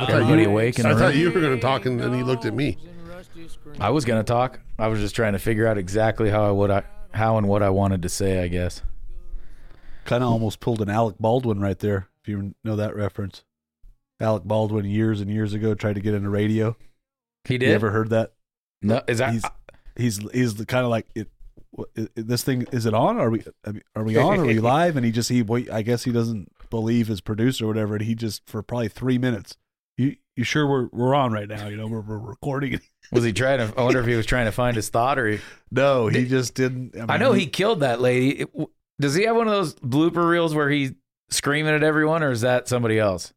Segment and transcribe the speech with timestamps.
[0.00, 0.06] Wow.
[0.06, 1.18] thought Everybody you- awake in the I thought room?
[1.20, 2.76] you were going to talk, and then he looked at me.
[3.80, 4.60] I was gonna talk.
[4.78, 7.62] I was just trying to figure out exactly how I would I how and what
[7.62, 8.42] I wanted to say.
[8.42, 8.82] I guess.
[10.04, 13.44] Kind of almost pulled an Alec Baldwin right there, if you know that reference.
[14.20, 16.76] Alec Baldwin years and years ago tried to get into radio.
[17.44, 17.68] He did.
[17.68, 18.32] You ever heard that?
[18.82, 19.32] no, is that?
[19.32, 19.44] He's
[19.96, 21.28] he's he's kind of like it.
[21.70, 23.18] what- i- i- This thing is it on?
[23.18, 23.42] Are we
[23.94, 24.40] are we on?
[24.40, 24.96] Are we live?
[24.96, 25.70] And he just he wait.
[25.70, 27.96] I guess he doesn't believe his producer or whatever.
[27.96, 29.56] And he just for probably three minutes.
[29.96, 31.68] You you sure we're we're on right now?
[31.68, 32.80] You know we're we're recording.
[33.12, 33.78] was he trying to?
[33.78, 35.38] I wonder if he was trying to find his thought, or he,
[35.70, 36.94] No, he just didn't.
[36.94, 38.44] I, mean, I know he killed that lady.
[39.00, 40.92] Does he have one of those blooper reels where he's
[41.30, 43.32] screaming at everyone, or is that somebody else?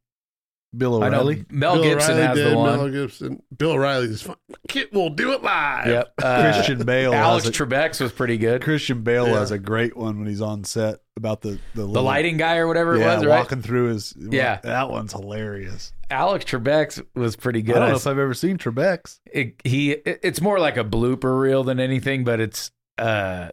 [0.77, 1.45] Bill O'Reilly.
[1.49, 2.77] Mel Bill Gibson O'Reilly has did, the one.
[2.77, 3.43] Mel Gibson.
[3.57, 4.35] Bill O'Reilly's fun.
[4.67, 5.87] Kid will do it live.
[5.87, 6.13] Yep.
[6.23, 7.13] Uh, Christian Bale.
[7.13, 8.61] Alex a, Trebek's was pretty good.
[8.61, 9.39] Christian Bale Yeah.
[9.39, 12.67] has a great one when he's on set about the the, The lighting guy or
[12.67, 13.39] whatever it yeah, was, right?
[13.39, 14.13] walking through his.
[14.17, 14.59] Yeah.
[14.63, 15.91] that one's hilarious.
[16.11, 17.77] Alex Trebek's was pretty good.
[17.77, 19.19] I don't know I if I've ever seen Trebek's.
[19.31, 23.49] it, he it- it's more like a blooper reel than anything but it's uh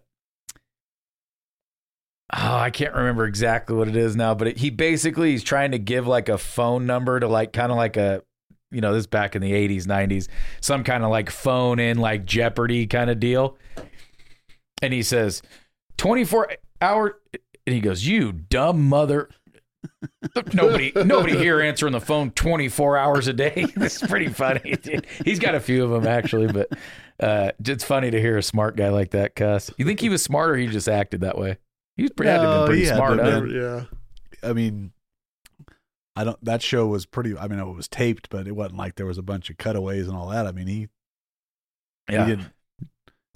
[2.33, 5.71] oh i can't remember exactly what it is now but it, he basically he's trying
[5.71, 8.23] to give like a phone number to like kind of like a
[8.71, 10.29] you know this is back in the 80s 90s
[10.61, 13.57] some kind of like phone in like jeopardy kind of deal.
[14.83, 15.43] And he says
[15.97, 17.19] 24 hour
[17.67, 19.31] and he goes you dumb mother
[20.53, 23.67] nobody nobody here answering the phone 24 hours a day?
[23.77, 24.77] This is pretty funny
[25.25, 26.69] he's got a few of them actually but
[27.21, 29.71] uh it's funny to hear a smart guy like that cuss.
[29.79, 31.59] You think he was smarter he just acted that way
[31.97, 33.41] he was pretty, had to been pretty he had smart to huh?
[33.41, 33.51] been.
[33.51, 34.49] Yeah.
[34.49, 34.93] I mean,
[36.15, 36.45] I don't.
[36.45, 37.37] That show was pretty.
[37.37, 40.07] I mean, it was taped, but it wasn't like there was a bunch of cutaways
[40.09, 40.47] and all that.
[40.47, 40.89] I mean, he
[42.09, 42.47] yeah he did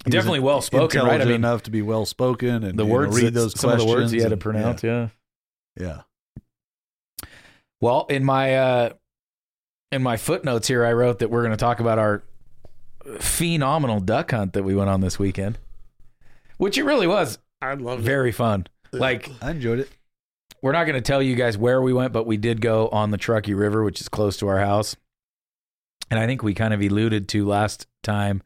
[0.05, 2.89] he definitely well spoken right i mean enough to be well spoken and the you
[2.89, 5.01] know, words read those some of the words he had to pronounce yeah.
[5.01, 5.11] and-
[5.77, 6.01] Yeah,
[7.79, 8.89] Well, in my uh
[9.91, 12.23] in my footnotes here, I wrote that we're going to talk about our
[13.19, 15.57] phenomenal duck hunt that we went on this weekend,
[16.57, 18.03] which it really was I love it.
[18.03, 18.67] very fun.
[18.91, 19.29] Like.
[19.41, 19.89] I enjoyed it.
[20.61, 23.11] we're not going to tell you guys where we went, but we did go on
[23.11, 24.95] the Truckee River, which is close to our house.
[26.09, 28.43] And I think we kind of alluded to last time.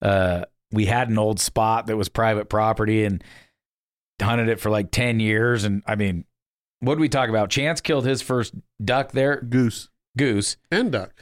[0.00, 3.22] Uh, we had an old spot that was private property and
[4.20, 5.64] hunted it for like 10 years.
[5.64, 6.24] And I mean,
[6.80, 7.50] what did we talk about?
[7.50, 9.88] Chance killed his first duck there, Goose.
[10.16, 10.56] goose.
[10.70, 11.12] And duck.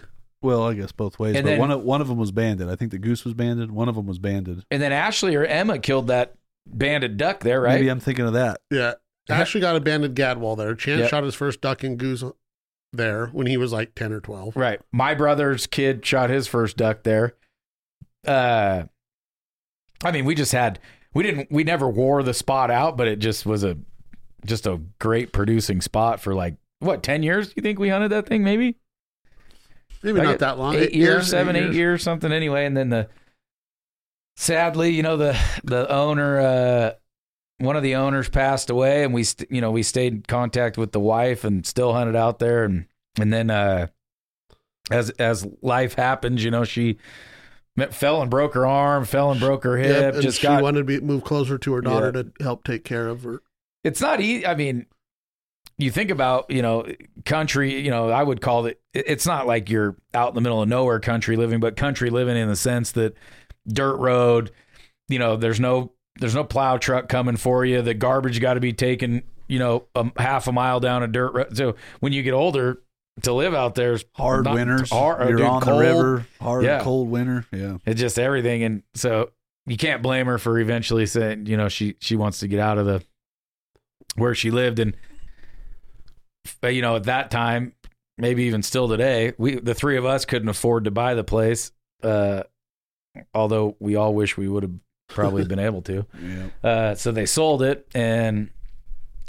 [0.42, 1.34] Well, I guess both ways.
[1.36, 2.68] And but then- one of one of them was banded.
[2.68, 3.70] I think the goose was banded.
[3.70, 4.64] One of them was banded.
[4.70, 6.34] And then Ashley or Emma killed that
[6.72, 7.75] banded duck there, right?
[7.75, 8.60] Maybe I'm thinking of that.
[8.70, 8.94] Yeah.
[9.28, 10.75] Ashley got a banded gadwall there.
[10.75, 11.10] Chance Yep.
[11.10, 12.25] shot his first duck and goose
[12.92, 14.56] there when he was like 10 or 12.
[14.56, 14.81] Right.
[14.92, 17.34] My brother's kid shot his first duck there.
[18.26, 18.84] Uh
[20.03, 20.78] I mean, we just had
[21.14, 23.76] we didn't we never wore the spot out, but it just was a
[24.44, 28.26] just a great producing spot for like what, 10 years you think we hunted that
[28.26, 28.76] thing maybe?
[30.02, 30.75] Maybe Like not that long.
[30.76, 32.02] Eight yeah, years, seven, eight years.
[32.02, 33.08] something anyway, and then the
[34.40, 36.92] sadly, you know, the the owner uh
[37.58, 40.78] one of the owners passed away and we st- you know, we stayed in contact
[40.78, 42.86] with the wife and still hunted out there and
[43.18, 43.86] and then uh
[44.90, 46.96] as as life happens, you know, she
[47.76, 50.62] met, fell and broke her arm, fell and broke her hip, Yep, just she got
[50.62, 53.42] wanted to be, move closer to her daughter to help take care of her.
[53.84, 54.46] it's not easy.
[54.46, 54.86] I mean,
[55.78, 56.86] you think about, you know,
[57.24, 60.60] country, you know, I would call it- it's not like you're out in the middle
[60.62, 63.14] of nowhere country living, but country living in the sense that
[63.69, 64.50] dirt road,
[65.09, 67.82] you know, there's no, there's no plow truck coming for you.
[67.82, 71.32] The garbage got to be taken, you know, a half a mile down a dirt
[71.34, 71.56] road.
[71.56, 72.82] So when you get older
[73.22, 74.91] to live out there is Hard not- winters.
[74.91, 75.76] hard- You're dude, on cold.
[75.76, 76.26] the river.
[76.41, 76.82] Hard, Yeah.
[76.82, 77.44] cold winter.
[77.53, 77.78] Yeah.
[77.84, 79.31] It's just everything, and so
[79.66, 82.78] you can't blame her for eventually saying, you know, she she wants to get out
[82.78, 83.03] of the
[84.16, 84.97] where she lived, and
[86.65, 87.72] uh, you know, at that time,
[88.19, 91.72] maybe even still today, we the three of us couldn't afford to buy the place,
[92.03, 92.43] uh,
[93.34, 94.72] although we all wish we would have
[95.08, 96.06] probably been able to.
[96.22, 96.46] Yeah.
[96.69, 98.50] Uh, so they sold it, and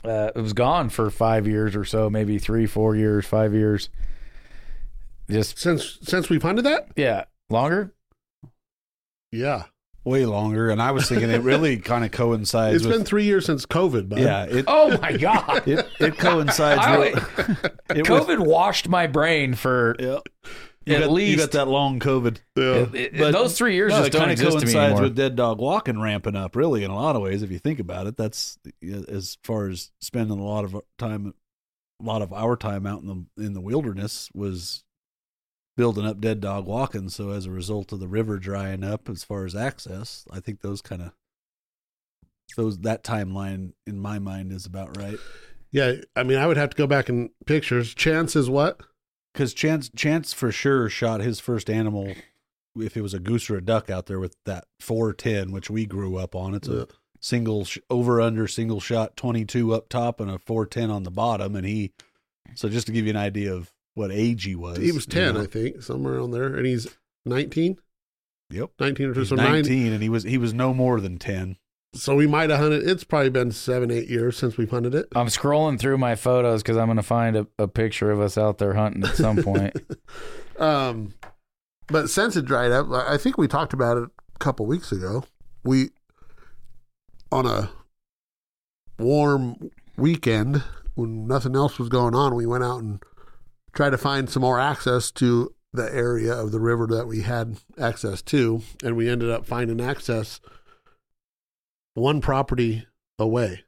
[0.03, 3.89] uh, it was gone for five years or so, maybe three, four years, five years.
[5.29, 6.89] Just Since since we've hunted that?
[6.95, 7.93] yeah, longer.
[9.31, 9.63] Yeah.
[10.03, 10.71] Way longer.
[10.71, 12.95] And I was thinking it really kind of coincides It's with.
[12.97, 14.19] been three years since COVID, bud.
[14.19, 14.43] yeah.
[14.45, 15.67] It, Oh my god.
[15.67, 17.71] it, it coincides I- with.
[17.95, 20.17] it was- COVID washed my brain for yeah.
[20.85, 22.39] You at got, least you got that long COVID.
[22.55, 22.63] Yeah.
[22.63, 24.85] it- it- But- those three years No, just don't kind of exist to me coincides
[24.93, 25.01] anymore.
[25.03, 26.55] with dead dog walking ramping up.
[26.55, 28.57] Really, in a lot of ways, if you think about it, that's
[29.07, 31.35] as far as spending a lot of time,
[32.01, 33.07] a lot of our time out in
[33.37, 34.83] the in the wilderness was
[35.77, 37.09] building up dead dog walking.
[37.09, 40.61] So as a result of the river drying up, as far as access, I think
[40.61, 41.11] those kind of
[42.57, 45.17] those that timeline in my mind is about right.
[45.71, 45.93] Yeah.
[46.15, 47.93] I mean, I would have to go back in pictures.
[47.93, 48.81] Chance is what?
[49.33, 52.13] Because Chance Chance for sure shot his first animal
[52.79, 55.85] if it was a goose or a duck out there with that 410 which we
[55.85, 56.81] grew up on it's Yeah.
[56.83, 56.85] a
[57.19, 61.55] single sh- over under single shot 22 up top and a 410 on the bottom
[61.55, 61.91] and he
[62.55, 65.11] so just to give you an idea of what age he was He was you
[65.11, 65.41] 10, know.
[65.41, 66.55] I think, somewhere on there.
[66.55, 66.87] And he's
[67.25, 67.77] 19?
[68.49, 69.19] yep 19 or two.
[69.19, 71.57] He's So, nine, 19 and he was he was no more than 10
[71.93, 72.87] so we might have hunted.
[72.87, 75.07] It's probably been seven, eight years since we've hunted it.
[75.15, 78.37] I'm scrolling through my photos because I'm going to find a, a picture of us
[78.37, 79.75] out there hunting at some point.
[80.59, 81.15] Um,
[81.87, 84.91] but since it dried up, I I think we talked about it a couple weeks
[84.91, 85.23] ago.
[85.63, 85.89] We
[87.31, 87.71] on a
[88.99, 90.61] warm weekend
[90.95, 93.01] when nothing else was going on, we went out and
[93.73, 97.57] tried to find some more access to the area of the river that we had
[97.79, 100.41] access to, and we ended up finding access
[102.01, 102.85] one property
[103.19, 103.63] away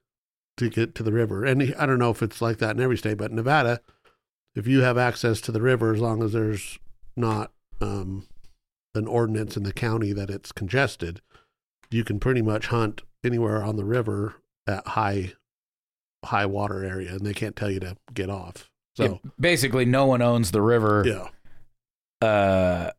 [0.58, 1.46] to get to the river.
[1.46, 3.80] And I don't know if it's like that in every state, but Nevada,
[4.56, 6.78] if you have access to the river, as long as there's
[7.16, 7.52] not
[7.82, 8.28] um,
[8.96, 11.22] an ordinance in the county that it's congested,
[11.90, 14.36] you can pretty much hunt anywhere on the river
[14.68, 15.34] at high
[16.26, 18.70] high water area, and they can't tell you to get off.
[18.96, 21.04] So basically, no one owns the river.
[21.06, 22.92] yeah, Uh,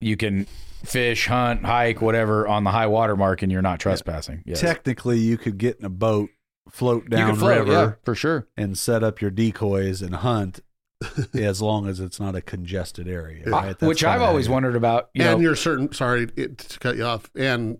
[0.00, 0.46] you can
[0.84, 4.42] fish, hunt, hike, whatever on the high water mark, and you're not trespassing.
[4.46, 4.60] Yes.
[4.60, 6.30] technically you could get in a boat
[6.70, 8.46] float down can float, river yeah, for sure.
[8.56, 10.60] and set up your decoys and hunt
[11.34, 13.78] as long as it's not a congested area right?
[13.78, 15.10] That's Which I've always how wondered about.
[15.14, 15.92] You and know, you're certain.
[15.92, 17.30] Sorry it, to cut you off.
[17.34, 17.78] And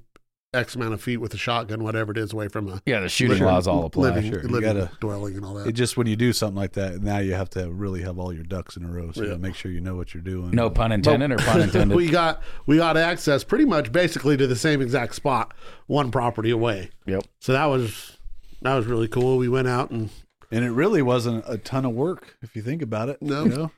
[0.55, 3.09] X amount of feet with a shotgun, whatever it is, away from a yeah, the
[3.09, 4.11] shooting living- laws all apply.
[4.11, 5.67] Living, Sure, you living gotta- dwelling and all that.
[5.67, 8.33] It just when you do something like that, now you have to really have all
[8.33, 9.13] your ducks in a row.
[9.13, 9.37] So Yeah.
[9.37, 10.51] make sure you know what you're doing.
[10.51, 11.97] No pun intended or pun intended.
[11.97, 15.55] we got we got access pretty much basically to the same exact spot,
[15.87, 16.91] one property away.
[17.07, 17.25] Yep.
[17.41, 18.19] So that was
[18.61, 19.39] that was really cool.
[19.39, 20.11] We went out and
[20.51, 23.23] And it really wasn't a ton of work if you think about it.
[23.23, 23.45] No.
[23.45, 23.71] you know?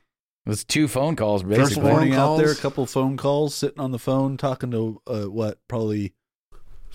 [0.45, 1.83] It was two phone calls First basically.
[1.83, 5.21] phone morning out there, a couple phone calls, sitting on the phone, talking to uh,
[5.23, 6.13] what probably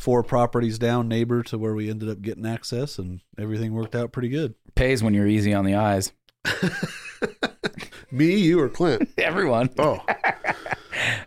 [0.01, 4.13] four properties down, neighbor to where we ended up getting access, and everything worked out
[4.13, 4.55] pretty good.
[4.75, 6.13] Pays when you're easy on the eyes.
[8.11, 9.11] me, you, or Clint.
[9.19, 9.69] Everyone.
[9.79, 10.01] Oh,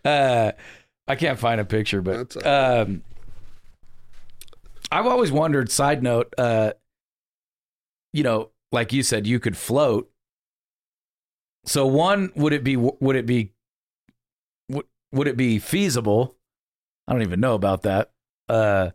[0.05, 0.51] Uh,
[1.07, 3.03] I can't find a picture, but That's all um,
[4.91, 5.71] I've always wondered.
[5.71, 6.73] Side note, uh,
[8.11, 10.11] you know, like you said, you could float.
[11.65, 12.75] So one, would it be?
[12.75, 13.53] Would it be?
[14.69, 16.35] Would, would it be feasible?
[17.07, 18.12] I don't even know about that.
[18.49, 18.91] Uh,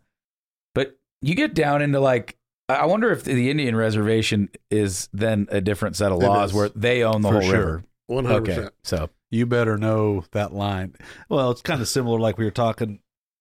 [0.74, 2.36] but you get down into like,
[2.68, 6.68] I I wonder if the Indian reservation is then a different set of laws where
[6.70, 7.58] they own the For whole sure.
[7.58, 7.84] river.
[8.06, 8.74] one hundred Okay, percent.
[8.84, 10.94] so You better know that line.
[11.28, 13.00] Well, it's kind of similar, like we were talking.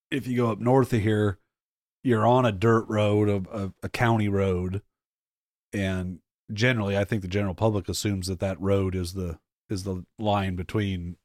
[0.10, 1.38] If you go up north of here,
[2.04, 4.82] you're on a dirt road, a, a, a county road,
[5.74, 6.20] and
[6.54, 9.40] generally, I think the general public assumes that that road is the
[9.70, 11.18] is the line between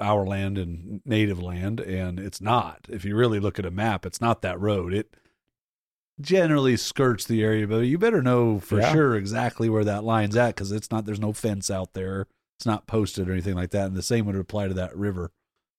[0.00, 2.86] our land and native land, and it's not.
[2.88, 4.92] If you really look at a map, it's not that road.
[4.94, 5.14] It
[6.20, 8.92] generally skirts the area, but you better know for Yeah.
[8.92, 11.06] sure exactly where that line's at because it's not.
[11.06, 12.26] There's no fence out there.
[12.58, 13.86] It's not posted or anything like that.
[13.86, 15.30] And the same would apply to that river.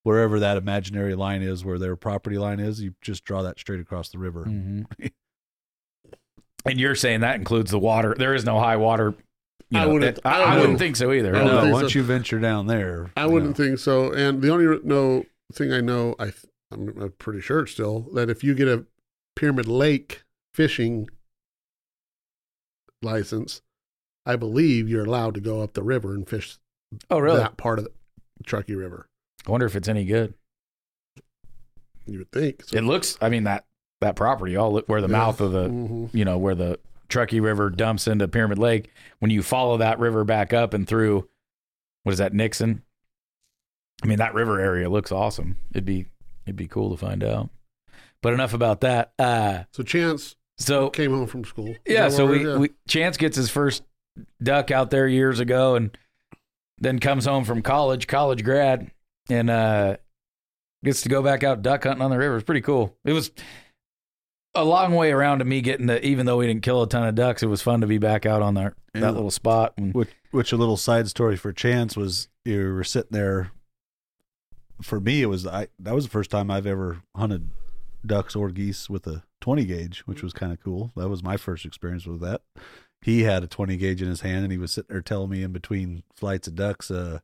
[0.04, 3.80] Wherever that imaginary line is, where their property line is, you just draw that straight
[3.82, 4.46] across the river.
[4.46, 4.86] Mhm.
[6.66, 8.16] and you're saying that includes the water.
[8.18, 9.14] There is no high water.
[9.72, 11.36] You I wouldn't- that- I, I I wouldn't wouldn't- think so either.
[11.36, 12.00] I no, think once so.
[12.00, 13.66] you venture down there, I wouldn't know.
[13.66, 14.12] think so.
[14.12, 18.30] And the only no thing I know, I th- I'm I'm pretty sure still that
[18.30, 18.86] if you get a
[19.36, 20.24] Pyramid Lake
[20.54, 21.08] fishing
[23.02, 23.62] license,
[24.26, 26.58] I believe you're allowed to go up the river and fish
[27.10, 27.38] Oh, really?
[27.38, 27.92] that part of the
[28.44, 29.08] Truckee River.
[29.48, 30.34] I wonder if it's any good.
[32.06, 32.64] You would think.
[32.66, 33.18] So, It looks.
[33.22, 33.66] I mean that
[34.02, 35.18] that property, all where the Yeah.
[35.18, 36.10] mouth of the, Mhm.
[36.14, 36.80] you know, where the
[37.12, 38.90] Truckee River dumps into Pyramid Lake.
[39.20, 41.28] When you follow that river back up and through,
[42.04, 42.82] what is that, Nixon?
[44.04, 45.58] I mean that river area looks awesome.
[45.72, 46.08] It'd be
[46.46, 47.50] it'd be cool to find out.
[48.22, 49.14] But enough about that.
[49.20, 51.70] Uh, So Chance so came home from school.
[51.70, 53.84] Is Yeah, so we, we Chance gets his first
[54.42, 55.96] duck out there years ago and
[56.80, 58.90] then comes home from college, college grad,
[59.30, 59.98] and uh
[60.84, 62.38] gets to go back out duck hunting on the river.
[62.38, 62.98] It's pretty cool.
[63.06, 63.32] It was
[64.54, 67.08] a long way around to me getting to even though we didn't kill a ton
[67.08, 69.02] of ducks, it was fun to be back out on that Yeah.
[69.02, 69.74] that little spot.
[69.78, 73.52] And, Which, which a little side story for Chance was you were sitting there.
[74.82, 75.68] For me, it was I.
[75.80, 77.50] That was the first time I've ever hunted
[78.06, 80.92] ducks or geese with a 20 gauge, which was kind of cool.
[80.96, 82.42] That was my first experience with that.
[83.04, 85.44] He had a 20 gauge in his hand, and he was sitting there telling me
[85.44, 87.20] in between flights of ducks, uh,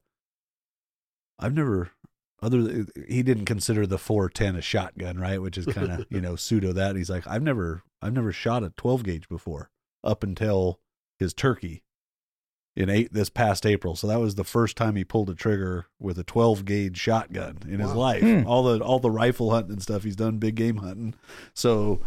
[1.40, 1.90] "I've never."
[2.42, 5.42] Other, he didn't consider the 410 a shotgun, right?
[5.42, 6.96] Which is kind of you know pseudo that.
[6.96, 9.70] He's like, I've never, I've never shot a 12 gauge before
[10.04, 10.80] up until
[11.18, 11.84] his turkey
[12.78, 13.96] in eight this past April.
[13.96, 17.58] So that was the first time he pulled a trigger with a 12 gauge shotgun
[17.68, 18.22] in his life.
[18.22, 18.46] Hmm.
[18.46, 21.16] All the all the rifle hunting and stuff he's done big game hunting.
[21.56, 22.02] So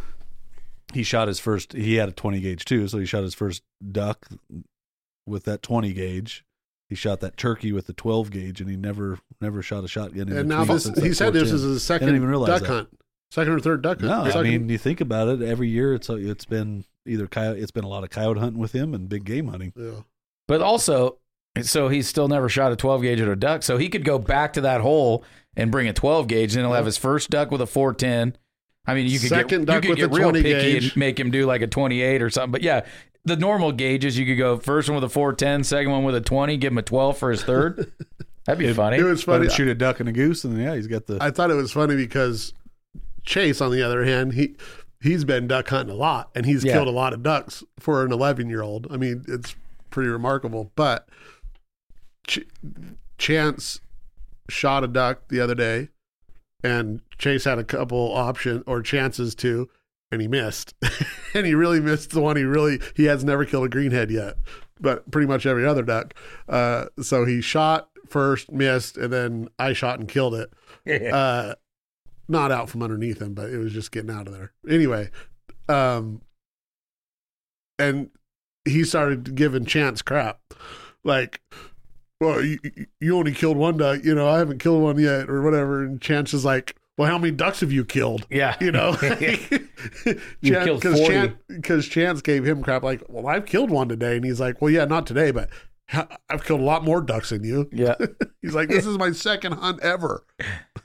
[0.95, 3.63] he shot his first he had a 20 gauge too, so he shot his first
[3.91, 4.29] duck
[5.27, 6.45] with that 20 gauge.
[6.91, 10.29] He shot that turkey with the 12 gauge and he never never shot a shotgun
[10.29, 12.33] in And now between this, since that he said this is his I even second
[12.47, 12.67] duck that.
[12.69, 12.89] hunt,
[13.31, 14.27] second or third duck No, hunt.
[14.27, 15.41] I Second- mean, you think about it.
[15.41, 17.61] Every year, it's it's been either coyote.
[17.61, 19.73] It's been a lot of coyote hunting with him and big game hunting.
[19.77, 20.01] yeah.
[20.49, 21.19] But also,
[21.63, 23.63] so he's still never shot a 12 gauge at a duck.
[23.63, 25.25] So he could go back to that hole
[25.57, 28.37] and bring a 12 gauge, and he'll have his first duck with a 410.
[28.87, 30.85] I mean, you could Second get, you could with get real picky gauge.
[30.89, 32.51] and make him do like a 28 or something.
[32.53, 32.87] But yeah,
[33.25, 36.21] the normal gauges, you could go first one with a 410, second one with a
[36.21, 37.93] 20, give him a 12 for his third.
[38.47, 38.97] That'd be funny.
[38.97, 39.45] It was funny.
[39.47, 41.19] him shoot a duck and a goose, and yeah, he's got the.
[41.21, 42.55] I thought it was funny because
[43.23, 44.57] Chase, on the other hand, he
[45.03, 46.73] he's been duck hunting a lot and he's Yeah.
[46.73, 48.87] killed a lot of ducks for an 11 year old.
[48.91, 49.55] I mean, it's
[49.91, 50.73] pretty remarkable.
[50.75, 51.07] But
[52.27, 52.47] Ch-
[53.19, 53.81] Chance
[54.49, 55.89] shot a duck the other day,
[56.62, 59.69] and Chase had a couple option or chances to,
[60.11, 60.75] and he missed.
[61.35, 64.37] and he really missed the one he really he has never killed a greenhead yet,
[64.81, 66.14] but pretty much every other duck.
[66.49, 70.52] Uh, so he shot first, missed, and then I shot and killed it
[70.87, 71.55] uh
[72.29, 75.11] not out from underneath him but it was just getting out of there anyway
[75.69, 76.21] um
[77.79, 78.11] and
[78.64, 80.40] he started giving chance crap
[81.02, 81.40] like
[82.21, 82.59] well you,
[83.00, 86.00] you only killed one duck you know i haven't killed one yet or whatever and
[86.00, 88.57] chance is like well how many ducks have you killed yeah.
[88.61, 88.97] you know
[90.41, 91.07] You killed because 40.
[91.07, 94.61] chance, 'cause Chance gave him crap like well i've killed one today and he's like
[94.61, 95.49] well yeah not today but
[96.29, 97.95] i've killed a lot more ducks than you Yeah.
[98.43, 100.25] he's like this is my second hunt ever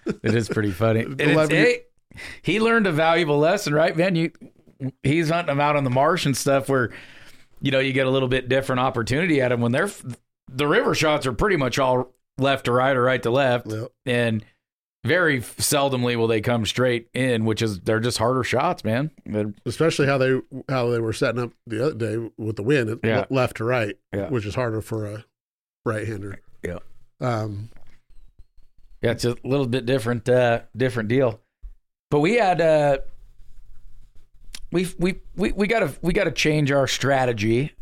[0.06, 1.01] It is pretty funny.
[1.01, 1.82] And it's, 11 hey,
[2.44, 4.15] he learned a valuable lesson, right, man?
[4.15, 4.32] You,
[5.04, 6.92] he's hunting them out on the marsh and stuff where,
[7.62, 9.89] you know, you get a little bit different opportunity at them when they're
[10.56, 13.92] the river shots are pretty much all left to right or right to left, Yep.
[14.06, 14.46] and
[15.04, 19.12] very seldomly will they come straight in, which is they're just harder shots, man.
[19.26, 23.00] They're- especially how they how they were setting up the other day with the wind
[23.04, 23.26] Yeah.
[23.30, 24.30] left to right, Yeah.
[24.30, 25.26] which is harder for a
[25.86, 26.40] right hander.
[26.64, 26.80] Yeah.
[27.22, 27.70] Um,
[29.02, 31.40] Yeah, it's a little bit different, uh, different deal.
[32.10, 32.98] But we had uh,
[34.72, 37.74] we we we we got to we got to change our strategy.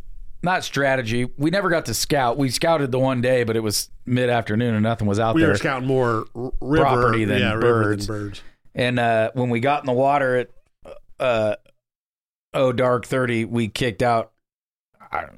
[0.44, 1.30] Not strategy.
[1.38, 2.38] We never got to scout.
[2.38, 5.42] We scouted the one day, but it was mid afternoon and nothing was out we
[5.42, 5.48] there.
[5.50, 8.08] We were scouting more r- river Property than yeah, birds.
[8.08, 8.42] than birds.
[8.76, 10.50] And uh, when we got in the water at
[11.20, 11.56] uh,
[12.54, 14.32] oh dark thirty, we kicked out
[15.12, 15.30] I know,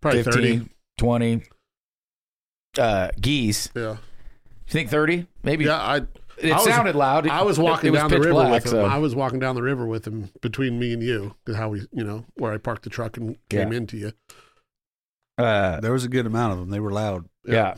[0.00, 0.68] Probably 15, thirty.
[0.98, 1.42] 20
[2.78, 3.68] uh, geese.
[3.76, 3.98] Yeah, You
[4.66, 5.26] think thirty?
[5.44, 5.76] Maybe yeah.
[5.76, 6.00] I
[6.42, 7.28] it was- sounded loud.
[7.28, 8.70] I was walking it was down the river black, with him.
[8.70, 11.34] so- I was walking down the river with him between me and you.
[11.54, 13.78] How we, you know, where I parked the truck and came Yeah.
[13.78, 14.12] into you.
[15.38, 16.70] uh, There was a good amount of them.
[16.70, 17.26] They were loud.
[17.46, 17.74] Yeah.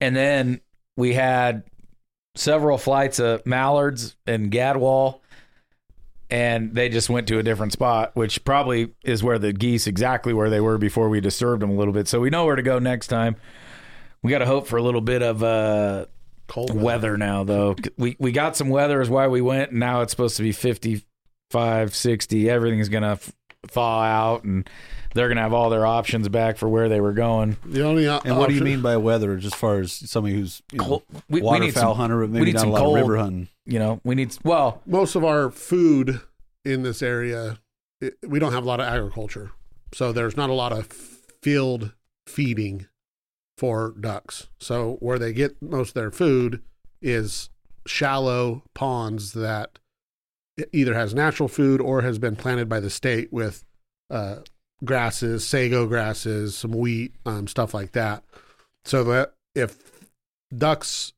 [0.00, 0.60] And then
[0.96, 1.62] we had
[2.34, 5.20] several flights of mallards and gadwall,
[6.30, 10.32] and they just went to a different spot, which probably is where the geese exactly
[10.32, 12.06] where they were before we disturbed them a little bit.
[12.06, 13.36] So we know where to go next time.
[14.22, 16.06] We got to hope for a little bit of uh,
[16.50, 17.76] Cold weather now, though.
[17.96, 20.52] We we got some weather is why we went, and now it's supposed to be
[20.52, 22.50] 55, 60.
[22.50, 23.18] Everything's going to
[23.68, 24.68] thaw out, and
[25.14, 27.56] they're going to have all their options back for where they were going.
[27.64, 29.36] The only o- And what do you option- mean by weather?
[29.36, 32.30] Just as far as somebody who's you know, Cold- we- we waterfowl some- hunter, but
[32.30, 33.48] maybe need not some a lot cold- of river hunting.
[33.66, 36.20] You know, we need well, most of our food
[36.64, 37.58] in this area,
[38.00, 39.52] it, we don't have a lot of agriculture.
[39.94, 40.86] So there's not a lot of
[41.42, 41.92] field
[42.26, 42.86] feeding
[43.60, 44.48] for ducks.
[44.58, 46.62] So where they get most of their food
[47.02, 47.50] is
[47.86, 49.78] shallow ponds that
[50.72, 53.62] either has natural food or has been planted by the state with
[54.08, 54.36] uh,
[54.82, 58.24] grasses, sago grasses, some wheat, um, stuff like that.
[58.86, 59.76] So that if
[60.56, 61.12] ducks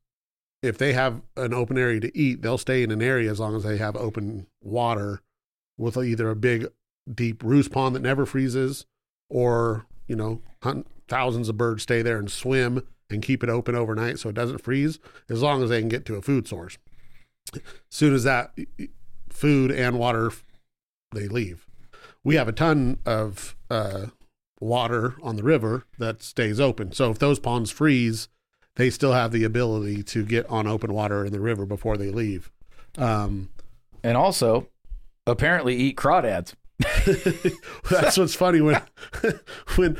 [0.62, 3.54] if they have an open area to eat, they'll stay in an area as long
[3.54, 5.20] as they have open water
[5.78, 6.66] with either a big,
[7.12, 8.84] deep roost pond that never freezes,
[9.30, 13.74] or you know, hunt, thousands of birds stay there and swim and keep it open
[13.74, 14.98] overnight so it doesn't freeze.
[15.28, 16.78] As long as they can get to a food source.
[17.54, 18.56] As soon as that
[19.28, 20.32] food and water,
[21.12, 21.66] they leave.
[22.24, 24.06] We have a ton of uh,
[24.60, 26.92] water on the river that stays open.
[26.92, 28.28] So if those ponds freeze,
[28.76, 32.10] they still have the ability to get on open water in the river before they
[32.10, 32.50] leave.
[32.96, 33.50] Um,
[34.02, 34.68] and also
[35.26, 36.54] apparently eat crawdads.
[37.90, 38.80] that's what's funny when
[39.76, 39.96] when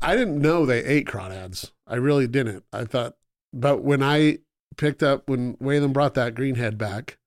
[0.00, 1.72] I didn't know they ate crawdads.
[1.86, 2.64] I really didn't.
[2.72, 3.16] I thought,
[3.52, 4.38] but when I
[4.76, 7.18] picked up when Waylon brought that greenhead back,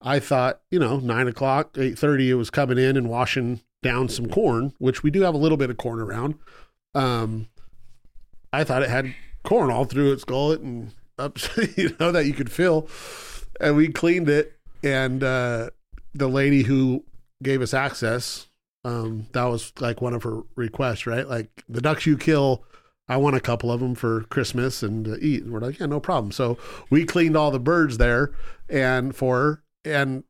[0.00, 4.08] I thought you know nine o'clock, eight thirty, it was coming in and washing down
[4.08, 6.34] some corn, which we do have a little bit of corn around.
[6.94, 7.48] Um,
[8.52, 11.38] I thought it had corn all through its gullet and up,
[11.76, 12.88] you know, that you could feel.
[13.60, 15.70] And we cleaned it, and uh,
[16.14, 17.04] the lady who
[17.42, 18.48] gave us access,
[18.84, 21.28] um, that was like one of her requests, right?
[21.28, 22.64] Like the ducks you kill,
[23.08, 25.42] I want a couple of them for Christmas and to eat.
[25.42, 26.32] And we're like, yeah, no problem.
[26.32, 26.56] So
[26.90, 28.32] we cleaned all the birds there,
[28.68, 30.24] and for her, and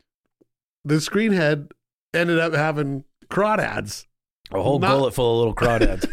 [0.84, 1.70] the screenhead
[2.14, 4.06] ended up having crawdads.
[4.52, 6.08] A whole Not- gullet full of little crawdads.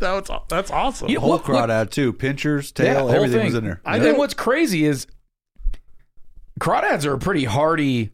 [0.00, 1.08] That was that's awesome.
[1.08, 2.12] You- Whole What- what- crawdad too.
[2.12, 3.46] Pinchers, tail, whole everything thing.
[3.46, 3.80] was in there.
[3.84, 5.06] I I think what's crazy is
[6.60, 8.10] crawdads are a pretty hardy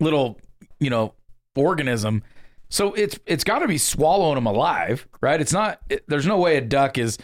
[0.00, 0.40] little,
[0.80, 1.14] you know,
[1.54, 2.22] organism.
[2.76, 5.40] So it's it's got to be swallowing them alive, right?
[5.40, 5.80] It's not.
[5.88, 7.16] It, there's no way a duck is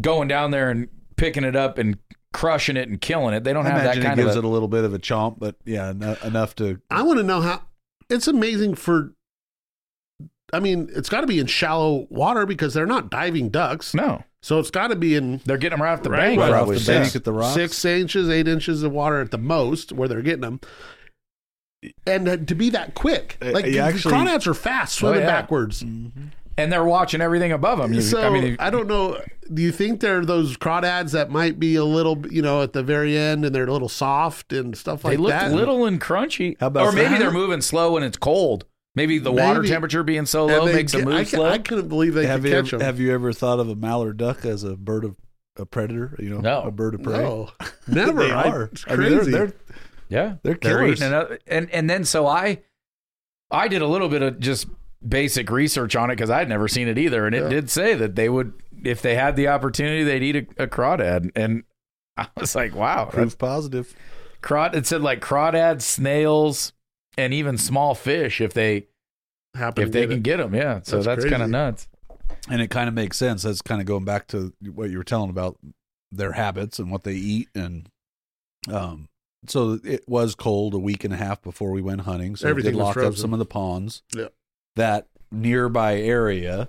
[0.00, 1.96] going down there and picking it up and
[2.32, 3.44] crushing it and killing it.
[3.44, 4.44] They don't I have that imagine it gives of.
[4.44, 6.80] it a little bit of a chomp, but yeah, no, enough to.
[6.90, 7.62] I want to know how.
[8.08, 9.12] It's amazing for.
[10.52, 13.94] I mean, it's got to be in shallow water because they're not diving ducks.
[13.94, 16.40] No, So it's got to be in they're getting them right off the Right, bank.
[16.40, 17.02] right Right off the Yeah.
[17.02, 17.54] bank at the rocks.
[17.54, 20.58] six inches, eight inches of water at the most where they're getting them.
[22.06, 25.20] And uh, to be that quick, Uh, like you the actually- crawdads are fast swimming
[25.20, 25.26] yeah.
[25.26, 25.82] backwards.
[25.82, 27.94] and they're watching everything above them.
[27.94, 29.18] You- So I I, mean, don't know.
[29.52, 32.82] Do you think they're those crawdads that might be a little, you know, at the
[32.82, 35.16] very end and they're a little soft and stuff like that?
[35.16, 35.56] they like look that?
[35.56, 36.56] little and crunchy.
[36.60, 37.18] How about or maybe that?
[37.18, 38.64] they're moving slow when it's cold.
[38.94, 39.68] Maybe the water Maybe.
[39.72, 41.46] temperature being so And low they makes them get- move I, ca- slow.
[41.46, 42.86] I couldn't believe they have could you catch ever, them.
[42.86, 45.16] have you ever thought of a mallard duck as a bird of
[45.56, 46.14] a predator?
[46.18, 46.62] You know, No.
[46.62, 47.18] a bird of prey.
[47.22, 47.50] No,
[47.88, 48.24] never.
[48.26, 48.62] they I- are.
[48.64, 49.30] it's I mean, they're- crazy.
[49.30, 49.54] they're-
[50.10, 51.00] Yeah, They're killers.
[51.00, 52.60] another, and and then so I,
[53.50, 54.66] I did a little bit of just
[55.06, 57.48] basic research on it because I'd never seen it either, and it Yeah.
[57.48, 58.52] did say that they would,
[58.84, 61.62] if they had the opportunity, they'd eat a, a crawdad, and
[62.18, 63.94] I was like, wow, that's proof positive.
[64.42, 64.74] crawd.
[64.74, 66.72] It said like crawdads, snails,
[67.16, 68.88] and even small fish if they
[69.54, 70.22] Happen if they can it.
[70.22, 70.54] get them.
[70.54, 71.88] Yeah, so That's that's, kind of nuts.
[72.48, 73.42] And it kind of makes sense.
[73.42, 75.58] That's kind of going back to what you were telling about
[76.12, 77.48] their habits and what they eat.
[77.54, 77.88] And
[78.72, 79.08] um,
[79.46, 82.36] so it was cold a week and a half before we went hunting.
[82.36, 84.02] So Everything it did lock up some of the ponds.
[84.14, 84.28] Yeah.
[84.76, 86.68] That nearby area,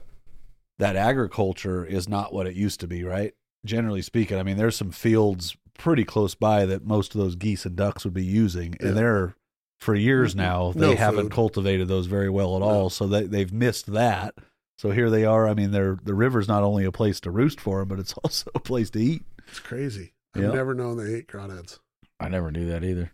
[0.79, 3.33] that agriculture is not what it used to be, right?
[3.65, 7.65] Generally speaking, I mean, there's some fields pretty close by that most of those geese
[7.65, 8.87] and ducks would be using, Yeah.
[8.89, 9.35] and they're
[9.79, 11.31] for years now they No haven't food.
[11.31, 12.67] cultivated those very well at No.
[12.67, 12.89] all.
[12.91, 14.35] So they they've missed that.
[14.77, 15.47] So here they are.
[15.47, 18.13] I mean, they're the river's not only a place to roost for them, but it's
[18.23, 19.23] also a place to eat.
[19.47, 20.13] It's crazy.
[20.35, 20.51] I've Yeah.
[20.51, 21.79] never known they ate crawdads.
[22.21, 23.11] I never knew that either.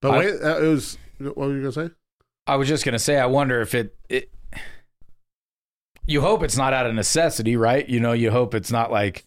[0.00, 0.98] But I- wait, uh, it was.
[1.18, 1.94] What were you gonna say?
[2.46, 4.30] I was just gonna say, I wonder if it, it.
[6.06, 7.88] You hope it's not out of necessity, right?
[7.88, 9.24] You know, you hope it's not like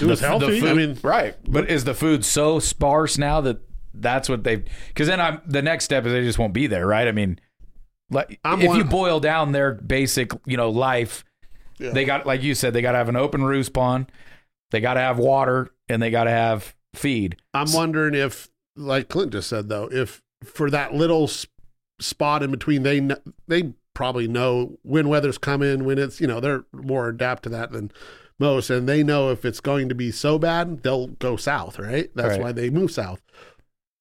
[0.00, 0.68] It was the- the healthy.
[0.68, 1.36] I mean, right?
[1.48, 3.58] But is the food so sparse now that
[3.94, 4.64] that's what they?
[4.88, 7.08] Because then I'm the next step is they just won't be there, right?
[7.08, 7.38] I mean,
[8.10, 11.24] like I'm if one- you boil down their basic, you know, life,
[11.78, 11.90] Yeah.
[11.90, 14.12] they got like you said, they got to have an open roost pond,
[14.72, 17.36] they got to have water, and they got to have feed.
[17.54, 21.46] I'm wondering if, like Clint just said, though, if for that little s-
[22.00, 26.40] spot in between, they kn- they probably know when weather's coming, when it's you know
[26.40, 27.90] they're more adapt to that than
[28.38, 32.10] most, and they know if it's going to be so bad, they'll go south, right?
[32.14, 32.40] That's Right.
[32.40, 33.22] why they move south.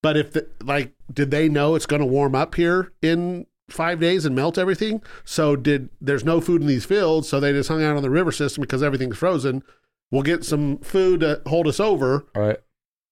[0.04, 4.00] But if the, like, did they know it's going to warm up here in five
[4.00, 5.02] days and melt everything?
[5.24, 8.10] So did there's no food in these fields, so they just hung out on the
[8.10, 9.64] river system because everything's frozen.
[10.12, 12.58] We'll get some food to hold us over, Right.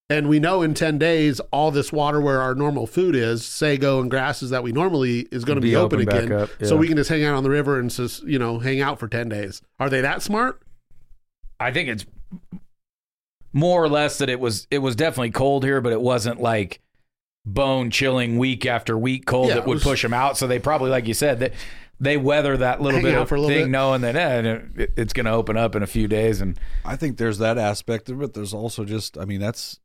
[0.09, 4.01] And we know in 10 days all this water where our normal food is sago
[4.01, 6.87] and grasses that we normally is going to be, open, back again up, so we
[6.87, 9.29] can just hang out on the river and just you know hang out for 10
[9.29, 10.61] days are they that smart
[11.59, 12.05] I think it's
[13.53, 16.81] more or less that it was it was definitely cold here, but it wasn't like
[17.45, 20.37] bone chilling week after week cold Yeah, that would was- push them out.
[20.37, 21.53] So they probably, like you said, that
[21.99, 23.71] they weather that little bit of for a little thing, bit.
[23.71, 26.41] knowing that eh, it, it's going to open up in a few days.
[26.41, 28.33] And I think there's that aspect of it.
[28.33, 29.79] There's also just, I mean, that's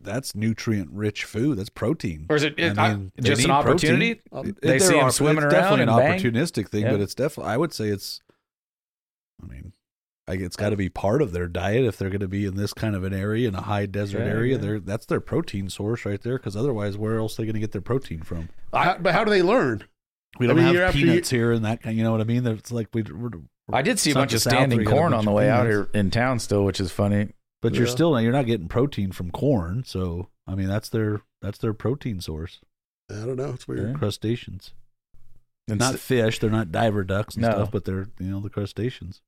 [0.00, 1.58] that's nutrient rich food.
[1.58, 2.26] That's protein.
[2.30, 3.68] or is it, it- I I- mean, they just an need protein.
[3.94, 4.10] opportunity?
[4.50, 6.20] It- they there see 'em are- swimming it's around definitely and an bang.
[6.20, 6.92] opportunistic thing, Yeah.
[6.92, 7.52] but it's definitely.
[7.52, 8.20] I would say it's.
[9.42, 9.72] I mean,
[10.26, 12.56] like it's got to be part of their diet if they're going to be in
[12.56, 14.52] this kind of an area in a high desert Yeah, area.
[14.56, 14.60] yeah.
[14.62, 16.36] They're that's their protein source right there.
[16.38, 18.48] Because otherwise, where else are they going to get their protein from?
[18.72, 19.84] How- but how do they learn
[20.38, 21.96] We don't mean, have peanuts here and that kind.
[21.96, 22.46] You know what I mean?
[22.46, 23.02] It's like we.
[23.72, 25.48] I did see a bunch of standing we got a corn bunch on the way
[25.50, 27.28] out here in town still, which is funny.
[27.60, 27.92] But you're Yeah.
[27.92, 32.20] still you're not getting protein from corn, so I mean that's their that's their protein
[32.20, 32.60] source.
[33.10, 33.94] i don't know it's weird Yeah.
[33.94, 34.72] Crustaceans,
[35.68, 36.38] And not s- fish.
[36.38, 37.50] They're not diver ducks and No.
[37.50, 39.22] stuff, but they're you know the crustaceans.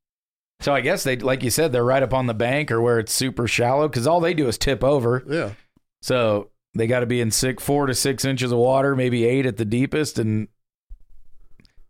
[0.60, 2.98] so I guess they, like you said, they're right up on the bank or where
[2.98, 5.24] it's super shallow because all they do is tip over.
[5.26, 5.54] yeah
[6.02, 9.44] So they got to be in six, four to six inches of water, maybe eight
[9.46, 10.46] at the deepest, and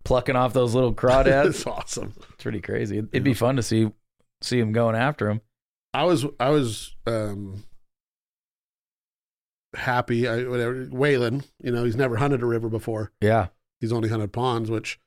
[0.05, 1.47] plucking off those little crawdads.
[1.51, 2.99] it's awesome it's pretty crazy.
[2.99, 3.91] It'd be fun to see
[4.41, 5.41] see them going after him.
[5.93, 7.65] I was I was um
[9.75, 10.29] happy.
[10.29, 13.13] I whatever Waylon, you know, he's never hunted a river before.
[13.21, 13.49] Yeah.
[13.81, 15.01] He's only hunted ponds, which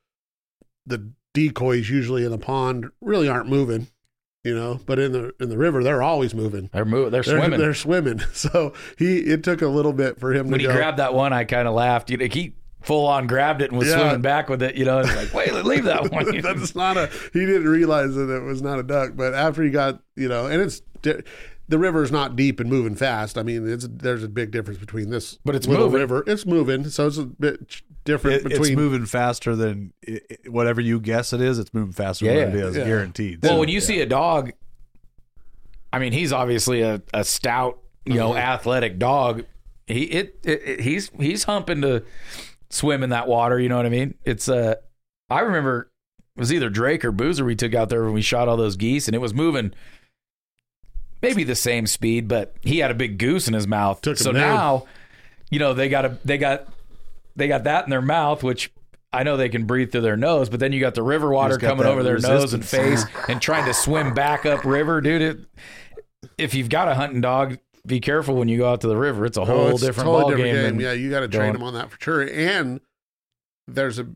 [0.86, 3.86] the decoys usually in the pond really aren't moving,
[4.42, 4.80] you know.
[4.84, 6.70] But in the in the river, they're always moving.
[6.72, 7.12] They're moving.
[7.12, 7.60] They're They're, swimming.
[7.60, 8.20] They're swimming.
[8.32, 10.74] So he it took a little bit for him when to he go.
[10.74, 12.10] grabbed that one, I kind of laughed.
[12.10, 13.96] You know, he full on grabbed it and was Yeah.
[13.98, 14.74] swimming back with it.
[14.76, 16.40] You know, it's like, wait, leave that one.
[16.40, 17.10] That's not a.
[17.32, 19.12] He didn't realize that it was not a duck.
[19.16, 21.22] But after he got, you know, and it's di-
[21.68, 23.38] the river's not deep and moving fast.
[23.38, 25.38] I mean, it's there's a big difference between this.
[25.44, 26.00] But it's little moving.
[26.00, 26.24] river.
[26.26, 28.74] It's moving, so it's a bit different It, it's between.
[28.76, 31.58] moving faster than i i whatever you guess it is.
[31.58, 32.64] It's moving faster Yeah, than it yeah.
[32.66, 32.84] is, Yeah.
[32.84, 33.42] guaranteed.
[33.42, 34.52] Well, So, when you see a dog,
[35.92, 38.38] I mean, he's obviously a, a stout, you know, Uh-huh.
[38.38, 39.44] athletic dog.
[39.86, 42.02] He it, it, it- he's he's humping to
[42.70, 43.58] swim in that water.
[43.58, 44.14] You know what I mean?
[44.24, 44.76] It's uh,
[45.30, 45.90] I remember
[46.36, 48.76] it was either Drake or Boozer we took out there when we shot all those
[48.76, 49.72] geese, and it was moving.
[51.22, 54.02] Maybe the same speed, but he had a big goose in his mouth.
[54.02, 54.86] Took so now,
[55.50, 56.68] you know, they got a they got
[57.36, 58.70] they got that in their mouth, which
[59.12, 61.56] I know they can breathe through their nose, but then you got the river water
[61.56, 65.22] coming over their nose and face and trying to swim back up river, dude.
[65.22, 65.38] It,
[66.36, 69.26] if you've got a hunting dog, be careful when you go out to the river.
[69.26, 70.54] It's a whole Oh, it's different totally ball different game.
[70.64, 70.76] game.
[70.76, 72.22] than- Yeah, you got to train them on that for sure.
[72.22, 72.80] And
[73.68, 74.06] there's a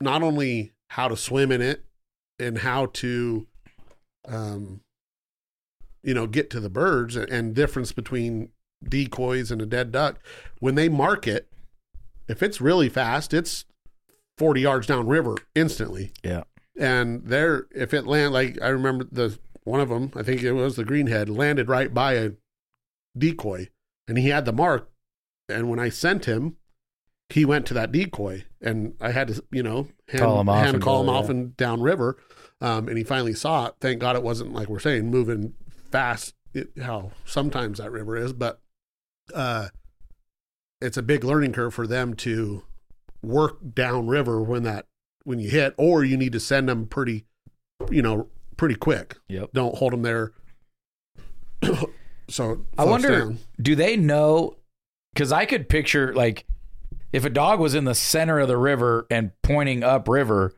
[0.00, 1.84] not only how to swim in it
[2.38, 3.46] and how to,
[4.26, 4.80] um,
[6.02, 8.50] you know, get to the birds and, and difference between
[8.86, 10.18] decoys and a dead duck.
[10.58, 11.48] When they mark it,
[12.28, 13.64] if it's really fast, it's
[14.38, 16.12] forty yards downriver instantly.
[16.24, 16.42] Yeah.
[16.76, 20.52] and there if it land like i remember the one of them i think it
[20.52, 22.30] was the greenhead landed right by a
[23.16, 23.68] decoy
[24.08, 24.90] and he had the mark
[25.48, 26.56] and when i sent him
[27.28, 30.66] he went to that decoy and i had to you know hand, Call him off
[30.66, 32.18] and call him off and downriver
[32.60, 35.54] um, and he finally saw it thank god it wasn't like we're saying moving
[35.90, 38.60] fast it, how sometimes that river is but
[39.34, 39.68] uh
[40.80, 42.64] it's a big learning curve for them to
[43.22, 44.86] work downriver when that
[45.24, 47.24] when you hit, or you need to send them pretty,
[47.90, 49.16] you know, pretty quick.
[49.28, 49.50] Yep.
[49.52, 50.32] Don't hold them there.
[52.32, 53.38] So I wonder, down.
[53.60, 54.56] do they know?
[55.12, 56.46] Because I could picture like
[57.12, 60.54] if a dog was in the center of the river and pointing up river,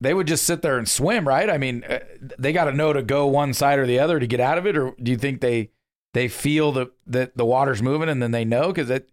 [0.00, 1.48] they would just sit there and swim, right?
[1.48, 2.00] I mean, uh,
[2.38, 4.66] they got to know to go one side or the other to get out of
[4.66, 5.70] it, or do you think they
[6.14, 8.68] they feel that that the water's moving and then they know?
[8.68, 9.08] Because it,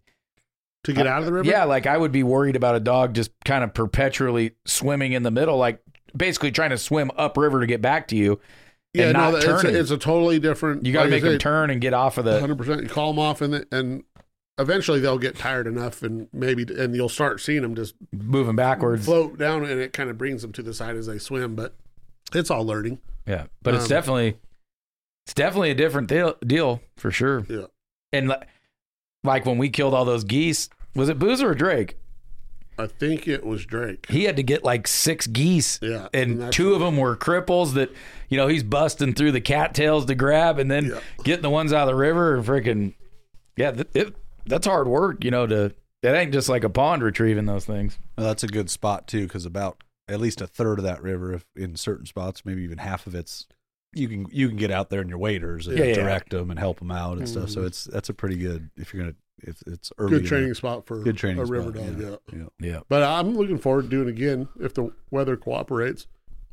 [0.84, 1.48] to get out of the river.
[1.48, 5.22] yeah, like I would be worried about a dog just kind of perpetually swimming in
[5.22, 5.80] the middle, like
[6.16, 8.40] basically trying to swim upriver to get back to you.
[8.94, 9.04] Yeah.
[9.04, 10.86] and No, not it's a, it's a totally different.
[10.86, 12.40] You got to like make them turn and get off of the.
[12.40, 12.82] 100%.
[12.82, 14.04] You call them off, and and
[14.58, 19.04] eventually they'll get tired enough, and maybe and you'll start seeing them just moving backwards.
[19.04, 21.54] float down, and it kind of brings them to the side as they swim.
[21.54, 21.74] But
[22.34, 23.00] it's all learning.
[23.26, 24.36] Yeah, but it's Um, definitely
[25.26, 27.46] it's definitely a different deal, deal for sure.
[27.48, 27.66] Yeah.
[28.12, 28.36] And li-
[29.24, 31.96] like when we killed all those geese, was it Boozer or Drake?
[32.78, 34.06] I think it was Drake.
[34.08, 37.74] He had to get like six geese, Yeah, and that's- two of them were cripples
[37.74, 37.90] that
[38.28, 41.00] you know he's busting through the cattails to grab, and then Yeah.
[41.22, 42.94] getting the ones out of the river and freaking
[43.56, 45.46] yeah, th- it, that's hard work, you know.
[45.46, 47.98] To that ain't just like a pond retrieving those things.
[48.18, 51.32] Well, that's a good spot too, because about at least a third of that river,
[51.32, 53.46] if in certain spots, maybe even half of it's
[53.94, 55.94] you can you can get out there in your waders and Yeah, yeah.
[55.94, 57.48] direct them and help them out and stuff.
[57.50, 57.66] So Mhm.
[57.68, 60.86] it's that's a pretty good if you're gonna if it's early Good the- training spot
[60.86, 62.00] for good training a river spot, dog.
[62.00, 62.08] yeah.
[62.32, 62.38] yeah.
[62.60, 62.68] yeah.
[62.72, 66.06] Yeah, But I'm looking forward to doing it again if the weather cooperates.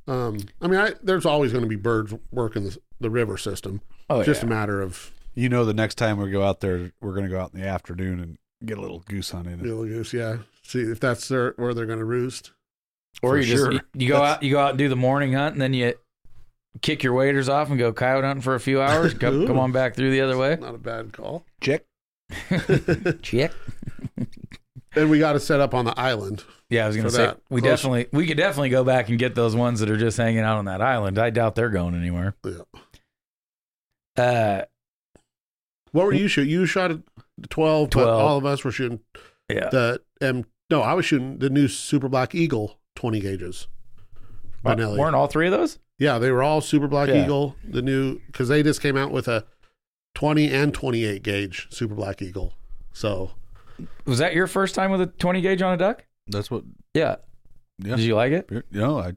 [0.07, 3.81] Um, I mean, I, there's always going to be birds working the, the river system.
[4.09, 4.47] oh Just yeah.
[4.47, 7.39] a matter of You know, the next time we go out there, we're gonna go
[7.39, 9.59] out in the afternoon and get a little goose hunt in.
[9.59, 10.37] you know, goose, yeah.
[10.63, 12.51] See if that's their, where they're going to roost.
[13.21, 15.33] Or For you just you, you go out you go out and do the morning
[15.33, 15.93] hunt and then you
[16.81, 19.13] kick your waders off and go coyote hunting for a few hours.
[19.19, 20.57] Come, come on back through the other way.
[20.59, 21.45] Not a bad call.
[21.59, 21.83] Check.
[23.21, 23.51] Check.
[24.95, 26.43] And we got to set up on the island.
[26.69, 29.19] Yeah, I was gonna say that, we close- definitely we could definitely go back and
[29.19, 31.19] get those ones that are just hanging out on that island.
[31.19, 32.35] I doubt they're going anywhere.
[32.45, 32.61] Yeah.
[34.17, 34.65] Uh,
[35.91, 36.49] What were you shooting?
[36.51, 36.99] You shot at
[37.49, 38.21] 12, but 12.
[38.21, 38.99] all of us were shooting
[39.49, 39.69] yeah.
[39.69, 40.45] the M.
[40.69, 43.67] No, I was shooting the new Super Black Eagle 20 gauges.
[44.63, 44.97] Benelli.
[44.97, 45.79] Weren't all three of those?
[45.99, 47.23] Yeah, they were all Super Black Yeah.
[47.23, 49.45] Eagle, the new because they just came out with a
[50.15, 52.53] 20 and 28 gauge Super Black Eagle.
[52.93, 53.31] So
[54.05, 56.03] Was that your first time with a twenty gauge on a duck?
[56.27, 56.63] That's what.
[56.93, 57.15] Yeah.
[57.79, 57.95] Yeah.
[57.95, 58.47] Did you like it?
[58.51, 59.13] You know, I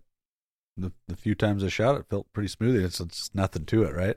[0.76, 2.82] the the few times I shot it felt pretty smooth.
[2.82, 4.16] It's, it's nothing to it, right?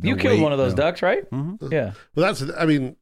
[0.00, 0.76] you No killed one of those no.
[0.84, 1.28] ducks, right?
[1.30, 1.72] Mhm.
[1.72, 1.92] Yeah.
[2.14, 2.96] Well, that's I mean,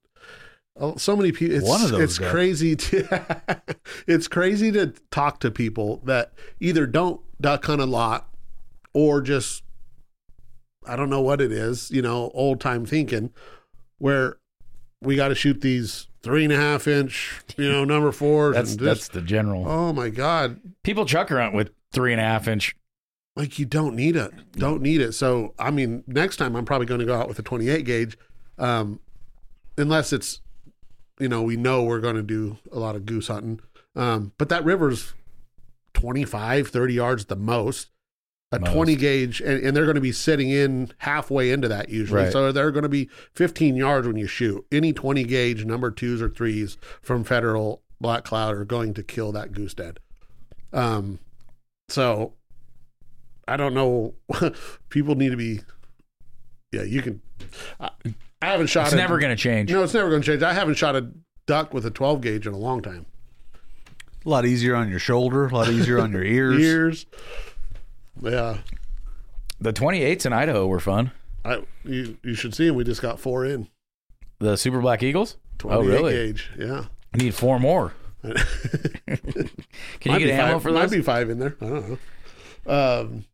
[0.80, 1.56] uh, so many people.
[1.56, 2.30] It's, One of those It's guys.
[2.30, 2.76] crazy.
[2.76, 3.60] To,
[4.06, 8.28] it's crazy to talk to people that either don't duck hunt a lot
[8.92, 9.62] or just
[10.86, 13.30] I don't know what it is, you know, old time thinking,
[13.98, 14.36] where
[15.00, 18.54] we got to shoot these three and a half inch, you know, number fours.
[18.54, 19.68] That's and that's the general.
[19.68, 22.74] oh my god, People chuck around with three and a half inch.
[23.36, 25.12] like you don't need it, don't need it.
[25.12, 28.16] So I mean, next time I'm probably going to go out with a 28 gauge,
[28.58, 29.00] um,
[29.76, 30.40] unless it's,
[31.18, 33.60] you know, we know we're going to do a lot of goose hunting.
[33.96, 35.12] Um, but that river's
[35.94, 37.90] 25, 30 yards at the most.
[38.56, 38.72] A Most.
[38.72, 42.24] 20 gauge, and, and they're going to be sitting in halfway into that usually.
[42.24, 42.32] Right.
[42.32, 44.64] So they're going to be 15 yards when you shoot.
[44.72, 49.32] Any 20 gauge number twos or threes from Federal Black Cloud are going to kill
[49.32, 49.98] that goose dead.
[50.72, 51.18] Um,
[51.88, 52.34] so
[53.46, 54.14] I don't know.
[54.88, 55.60] People need to be.
[56.72, 57.20] Yeah, you can.
[57.80, 57.90] I,
[58.42, 58.86] I haven't shot.
[58.86, 59.70] It's a- never going to change.
[59.70, 60.42] No, it's never going to change.
[60.42, 61.08] I haven't shot a
[61.46, 63.06] duck with a 12 gauge in a long time.
[64.26, 66.58] A lot easier on your shoulder, a lot easier on your ears.
[66.58, 67.06] Years.
[68.22, 68.58] Yeah,
[69.60, 71.10] The 28s in Idaho were fun.
[71.44, 72.74] I you you should see him.
[72.74, 73.68] We just got four in.
[74.38, 75.36] The Super Black Eagles.
[75.58, 76.12] 28 Oh, really?
[76.12, 76.50] gauge.
[76.58, 76.86] Yeah.
[77.12, 77.92] I need four more.
[78.22, 81.56] Can you get ammo five, for Might be five in there.
[81.60, 81.98] I don't
[82.66, 83.00] know.
[83.02, 83.24] Um,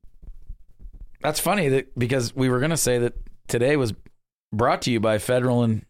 [1.22, 3.14] That's funny that because we were going to say that
[3.48, 3.94] today was
[4.52, 5.84] brought to you by Federal and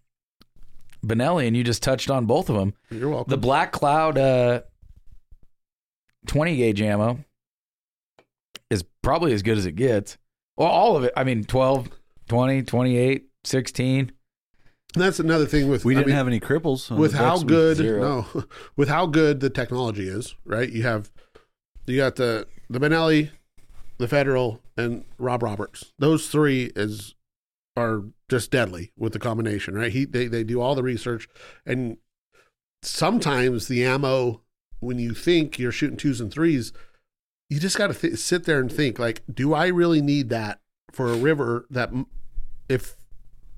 [1.04, 2.74] Benelli, and you just touched on both of them.
[2.90, 3.30] you're welcome.
[3.30, 4.60] The Black Cloud uh,
[6.26, 7.18] 20 gauge ammo
[8.70, 10.16] is probably as good as it gets.
[10.56, 11.12] Well, all of it.
[11.16, 11.88] I mean, 12,
[12.28, 14.12] 20, 28, 16.
[14.94, 16.90] That's another thing with We didn't mean, have any cripples.
[16.94, 18.26] with how ducks good zero.
[18.34, 18.44] no
[18.76, 21.12] with how good the technology is right you have
[21.86, 23.30] you got the the benelli
[23.98, 27.14] the federal and rob roberts those three is
[27.76, 31.28] are just deadly with the combination right he they, they do all the research
[31.64, 31.96] and
[32.82, 34.40] sometimes the ammo
[34.80, 36.72] when you think you're shooting twos and threes
[37.50, 40.60] you just got to th- sit there and think like do i really need that
[40.90, 41.90] for a river that
[42.68, 42.96] if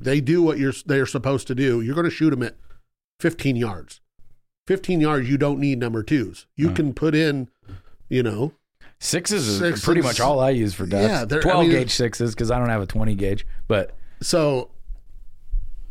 [0.01, 2.57] they do what you're they're supposed to do you're going to shoot them at
[3.21, 4.01] 15 yards
[4.67, 6.75] 15 yards you don't need number twos you Huh.
[6.75, 7.49] can put in
[8.09, 8.53] you know
[8.99, 11.09] Sixes is pretty much all I use for ducks.
[11.09, 13.45] Yeah, they're- I 12 mean- gauge sixes because I don't have a 20 gauge.
[13.67, 14.71] But so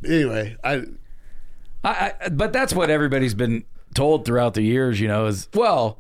[0.07, 0.83] anyway i
[1.83, 5.99] I, I but that's what everybody's been told throughout the years, you know, is well,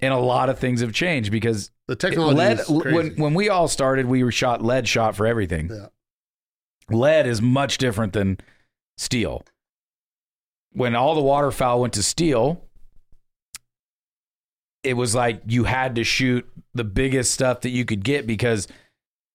[0.00, 2.36] and a lot of things have changed because the technology
[2.72, 5.70] lead when when we all started, we shot lead shot for everything.
[5.70, 5.86] Yeah.
[6.90, 8.38] Lead is much different than
[8.98, 9.44] steel.
[10.72, 12.64] When all the waterfowl went to steel,
[14.82, 18.68] it was like you had to shoot the biggest stuff that you could get because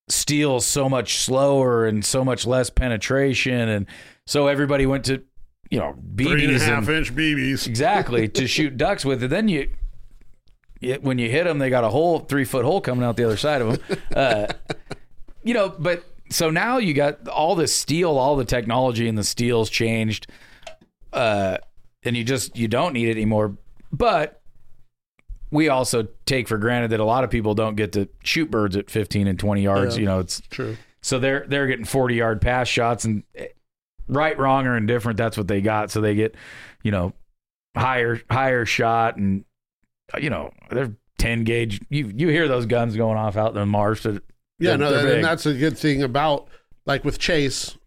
[0.10, 3.86] steel's so much slower and so much less penetration and
[4.26, 5.22] so everybody went to
[5.69, 9.24] you know three and a BBs half and inch bb's exactly to shoot ducks with
[9.24, 9.30] it.
[9.30, 9.69] Then you,
[10.82, 13.26] it, when you hit them, they got a hole, three foot hole coming out the
[13.26, 14.00] other side of them.
[14.15, 14.48] Uh,
[15.44, 19.24] you know, but so now you got all this steel, all the technology in the
[19.24, 20.28] steel's changed,
[21.13, 21.58] uh,
[22.04, 23.58] and you just you don't need it anymore.
[23.92, 24.42] But
[25.52, 28.76] we also take for granted that a lot of people don't get to shoot birds
[28.78, 29.96] at 15 and 20 yards.
[29.96, 30.02] Yeah.
[30.02, 33.48] You know, it's true so they're they're getting 40 yard pass shots and eh,
[34.08, 35.92] right, wrong, or indifferent, that's what they got.
[35.92, 36.36] So they get,
[36.84, 37.13] you know,
[37.76, 39.46] higher higher shot and
[40.17, 41.82] you know, they're 10 gauge.
[41.89, 44.04] You you hear those guns going off out in the marsh.
[44.04, 44.24] That,
[44.60, 46.48] yeah no they're and that's a good thing about
[46.86, 47.78] like with chase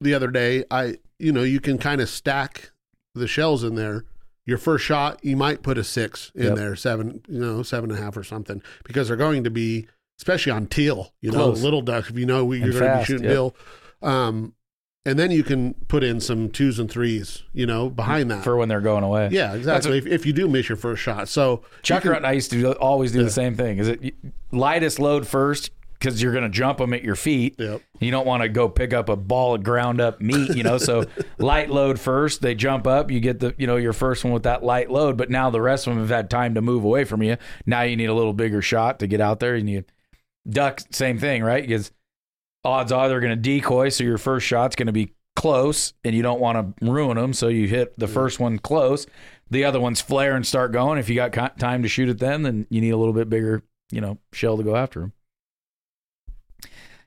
[0.00, 2.70] the other day i you know you can kind of stack
[3.14, 4.04] the shells in there
[4.44, 6.56] your first shot you might put a six in Yep.
[6.56, 9.86] there seven you know seven and a half or something because they're going to be
[10.18, 13.24] especially on teal you know little ducks if you know you're going to be shooting
[13.24, 13.32] yep.
[13.32, 13.56] teal
[14.02, 14.52] um
[15.06, 18.56] and then you can put in some twos and threes you know behind that for
[18.56, 19.28] when they're going away.
[19.32, 22.32] yeah exactly if, if you do miss your first shot so Chuck can- Rutten, I
[22.32, 23.24] used to do- always do Yeah.
[23.24, 23.78] the same thing.
[23.78, 24.14] Is it
[24.52, 27.56] lightest load first because you're going to jump them at your feet.
[27.58, 27.82] Yep.
[28.00, 30.78] You don't want to go pick up a ball of ground up meat, you know.
[30.78, 31.04] So
[31.38, 33.10] light load first, they jump up.
[33.10, 35.60] You get the you know your first one with that light load, but now the
[35.60, 37.36] rest of them have had time to move away from you.
[37.66, 39.54] Now you need a little bigger shot to get out there.
[39.56, 39.84] and You
[40.48, 41.66] duck, same thing, right?
[41.66, 41.92] Because
[42.64, 46.14] odds are they're going to decoy, so your first shot's going to be close, and
[46.14, 47.32] you don't want to ruin them.
[47.32, 49.06] So you hit the first one close.
[49.50, 50.98] The other ones flare and start going.
[50.98, 53.28] If you got co- time to shoot at them, then you need a little bit
[53.28, 55.12] bigger, you know, shell to go after them.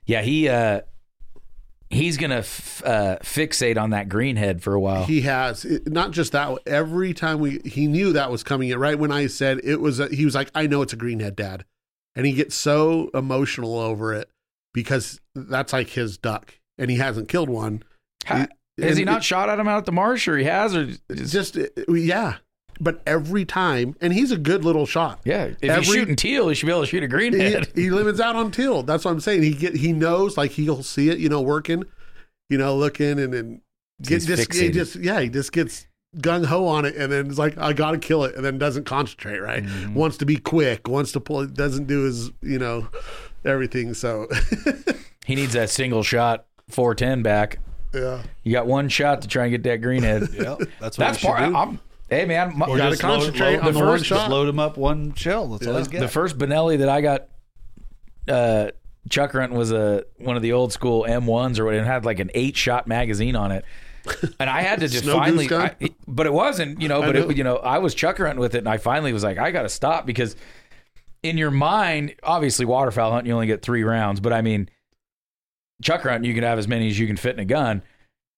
[0.06, 0.82] Yeah, he uh
[1.88, 5.04] he's gonna f- uh, fixate on that greenhead for a while.
[5.04, 6.58] He has it, not just that.
[6.66, 8.68] Every time we, he knew that was coming.
[8.68, 8.78] in.
[8.78, 11.36] Right when I said it was, a, he was like, "I know it's a greenhead,
[11.36, 11.64] Dad,"
[12.14, 14.28] and he gets so emotional over it
[14.74, 17.82] because that's like his duck, and he hasn't killed one.
[18.26, 20.44] Ha- Has And he not it- shot at him out at the marsh, or he
[20.44, 21.56] has, or it's just
[21.88, 22.36] yeah,
[22.80, 25.20] but every time, and he's a good little shot.
[25.24, 27.74] Yeah, if Every- he's shooting teal, he should be able to shoot a He, greenhead.
[27.76, 28.82] he limits out on teal.
[28.82, 29.44] That's what I'm saying.
[29.44, 31.84] He get he knows like he'll see it, you know, working,
[32.50, 33.60] you know, looking and then
[34.02, 35.86] get just he just yeah, he just gets
[36.18, 38.84] gung ho on it and then it's like I gotta kill it and then doesn't
[38.86, 39.62] concentrate, right?
[39.64, 39.94] Mm-hmm.
[39.94, 42.88] Wants to be quick, wants to pull doesn't do his, you know,
[43.44, 43.94] everything.
[43.94, 44.28] So
[45.26, 47.58] He needs that single shot 410 back.
[47.94, 48.22] yeah.
[48.42, 50.32] You got one shot to try and get that greenhead.
[50.34, 51.48] Yeah, that's what That's part.
[51.48, 51.56] do.
[51.56, 51.80] I'm,
[52.10, 54.16] hey man, my, Or gotta Just load- concentrate load- on the the one first- shot.
[54.16, 55.48] Just load him up one shell.
[55.48, 56.00] That's all he's got.
[56.00, 57.28] the first Benelli that I got
[58.28, 58.70] uh
[59.10, 62.20] chuck hunting was a one of the old school M1s or what it had like
[62.20, 63.64] an eight shot magazine on it.
[64.40, 65.50] And I had to just finally?
[65.52, 65.74] I,
[66.06, 67.28] but it wasn't, you know, but know.
[67.30, 69.50] it, you know, I was chuck hunting with it and I finally was like I
[69.50, 70.36] got to stop because
[71.24, 74.68] in your mind, obviously waterfowl hunt, you only get 3 rounds, but I mean
[75.82, 77.82] chuck hunting you can have as many as you can fit in a gun.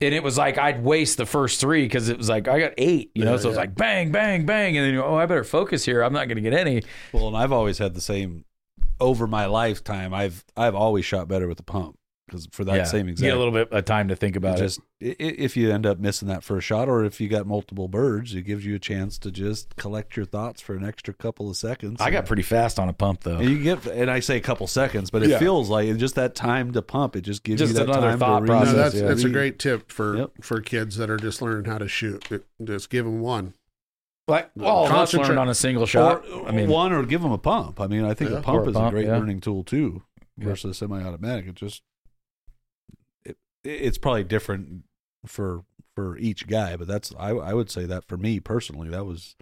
[0.00, 2.74] And it was like I'd waste the first three because it was like I got
[2.76, 3.32] eight, you know.
[3.32, 6.02] Yeah, so it was like bang, bang, bang, and then oh, I better focus here.
[6.02, 6.82] I'm not going to get any.
[7.12, 8.44] Well, and I've always had the same
[9.00, 10.12] over my lifetime.
[10.12, 13.38] I've I've always shot better with the pump because for that same You get a
[13.38, 14.62] little bit of time to think about it.
[14.62, 17.46] just i- i- if you end up missing that first shot, or if you got
[17.46, 21.14] multiple birds, it gives you a chance to just collect your thoughts for an extra
[21.14, 22.00] couple of seconds.
[22.00, 23.36] I got pretty fast on a pump though.
[23.38, 25.38] And you get, and I say a couple seconds, but it Yeah.
[25.38, 27.14] feels like just that time to pump.
[27.16, 29.06] It just gives Just you that another time thought to process, No, that's yeah.
[29.08, 30.30] that's a great tip for Yep.
[30.42, 32.30] for kids that are just learning how to shoot.
[32.32, 33.54] It, just give them one.
[34.28, 36.24] Like all of us Concentrate- learned on a single shot.
[36.28, 37.80] Or, I mean, one or give them a pump.
[37.80, 38.38] I mean, I think Yeah.
[38.38, 39.16] a pump a is pump, a great yeah.
[39.16, 40.02] learning tool too,
[40.36, 40.46] Yeah.
[40.48, 41.46] versus semi-automatic.
[41.46, 41.82] It just it,
[43.66, 44.82] it's probably different
[45.26, 49.04] for for each guy, but that's I I would say that for me personally, that
[49.06, 49.34] was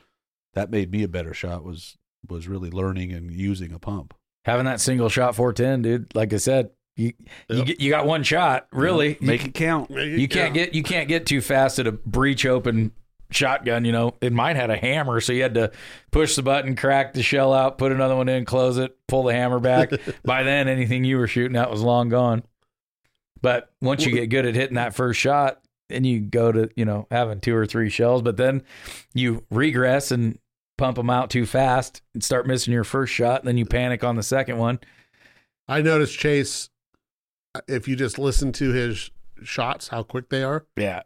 [0.55, 1.97] that made me a better shot was
[2.29, 4.15] was really learning and using a pump.
[4.45, 6.15] having that single shot 410, dude.
[6.15, 7.13] Like I said, you
[7.49, 7.67] you Yep.
[7.67, 8.67] get, you got one shot.
[8.73, 9.91] Really, make you, it count.
[9.91, 12.93] you can't get you can't get too fast at a breech open
[13.31, 13.85] shotgun.
[13.85, 15.73] You know, It mine had a hammer, so you had to
[16.13, 19.35] push the button, crack the shell out, put another one in, close it, pull the
[19.35, 19.91] hammer back.
[20.25, 22.45] By then, anything you were shooting at was long gone.
[23.45, 26.87] But once you get good at hitting that first shot, then you go to you
[26.87, 28.23] know having two or three shells.
[28.23, 28.63] But then
[29.13, 30.39] you regress and
[30.79, 33.41] pump them out too fast and start missing your first shot.
[33.41, 34.81] And then you panic on the second one.
[35.69, 36.71] I noticed Chase.
[37.69, 39.11] If you just listen to his
[39.43, 40.65] shots, how quick they are.
[40.79, 41.03] Yeah,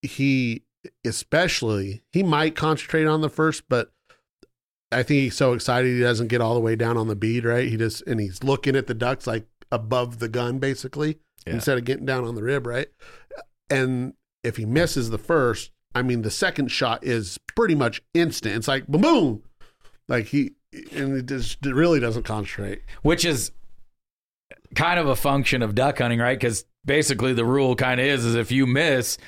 [0.00, 0.62] he
[1.04, 3.90] especially he might concentrate on the first, but
[4.92, 7.44] I think he's so excited he doesn't get all the way down on the bead,
[7.44, 7.68] right?
[7.68, 11.18] He just and he's looking at the ducks like above the gun basically
[11.48, 11.54] Yeah.
[11.54, 12.88] instead of getting down on the rib, right?
[13.70, 18.56] And if he misses the first, I mean the second shot is pretty much instant.
[18.56, 19.42] It's like boom boom.
[20.08, 20.52] Like he
[20.92, 22.82] and it just it really doesn't concentrate.
[23.02, 23.52] which is
[24.74, 26.38] kind of a function of duck hunting, right?
[26.38, 29.18] Because basically the rule kind of is is if you miss,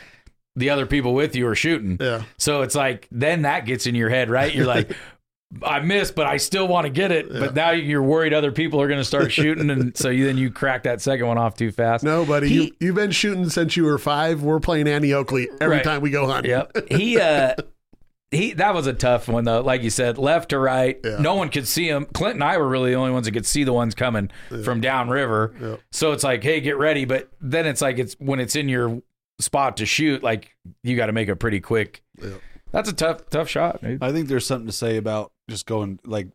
[0.56, 1.96] the other people with you are shooting.
[2.00, 2.24] Yeah.
[2.38, 4.54] So it's like then that gets in your head, right?
[4.54, 4.94] You're like,
[5.64, 7.28] I missed, but I still want to get it.
[7.28, 10.38] But now you're worried other people are going to start shooting, and so you, then
[10.38, 12.04] you crack that second one off too fast.
[12.04, 14.42] No, buddy, He- you you've been shooting since you were five.
[14.42, 15.84] We're playing Annie Oakley every Right.
[15.84, 16.50] time we go hunting.
[16.52, 16.88] Yep.
[16.92, 17.54] He uh
[18.30, 19.60] he that was a tough one though.
[19.60, 21.00] Like you said, left to right.
[21.04, 21.16] Yeah.
[21.18, 22.04] No one could see him.
[22.14, 24.30] Clint and I were really the only ones that could see the ones coming
[24.64, 25.52] from downriver.
[25.60, 25.76] Yeah.
[25.90, 27.04] So it's like, hey, get ready.
[27.06, 29.02] But then it's like it's when it's in your
[29.40, 32.04] spot to shoot, like you got to make a pretty quick.
[32.22, 32.34] Yeah.
[32.72, 33.82] That's a tough, tough shot.
[33.82, 34.00] Dude.
[34.00, 36.28] I think there's something to say about just going like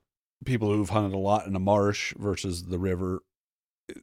[0.46, 3.24] people who've hunted a lot in a marsh versus the river
[3.90, 3.94] eh,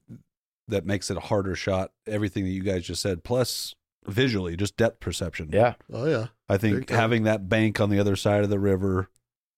[0.69, 1.93] that makes it a harder shot.
[2.07, 3.75] Everything that you guys just said, plus
[4.07, 5.51] visually, just depth perception.
[5.53, 5.75] Yeah.
[5.93, 6.29] Oh yeah.
[6.49, 6.99] I Big think time.
[6.99, 9.09] having that bank on the other side of the river,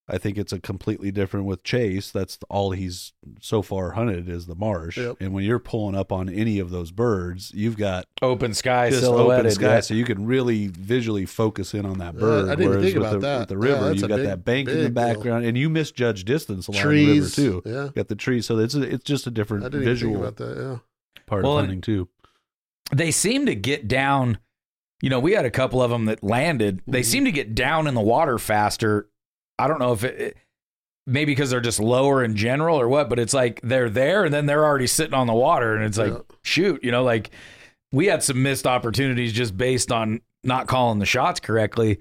[0.07, 2.11] I think it's a completely different with Chase.
[2.11, 4.97] That's all he's so far hunted is the marsh.
[4.97, 5.17] Yep.
[5.19, 9.01] And when you're pulling up on any of those birds, you've got Open sky, just
[9.01, 9.47] silhouetted.
[9.47, 9.79] open sky, yeah.
[9.79, 12.49] so you can really visually focus in on that Yeah, bird.
[12.49, 13.39] I didn't think about the, that.
[13.39, 15.03] With the river, that's you a got big- that bank in the big deal.
[15.13, 17.35] background, and you misjudge distance along Trees.
[17.35, 17.69] the river too.
[17.69, 17.89] Yeah.
[17.95, 20.35] Got the trees, so it's a, it's just a different didn't even think visual about
[20.37, 20.55] that.
[20.57, 20.77] Yeah.
[21.25, 22.09] part Well, of and- hunting too.
[22.93, 24.37] they seem to get down.
[25.01, 26.81] You know, we had a couple of them that landed.
[26.87, 27.05] They Mhm.
[27.05, 29.09] seem to get down in the water faster.
[29.59, 30.37] I don't know if it, it
[31.07, 34.33] maybe because they're just lower in general or what, but it's like they're there and
[34.33, 36.19] then they're already sitting on the water, and it's like Yeah.
[36.43, 37.31] shoot, you know, like
[37.91, 41.99] we had some missed opportunities just based on not calling the shots correctly,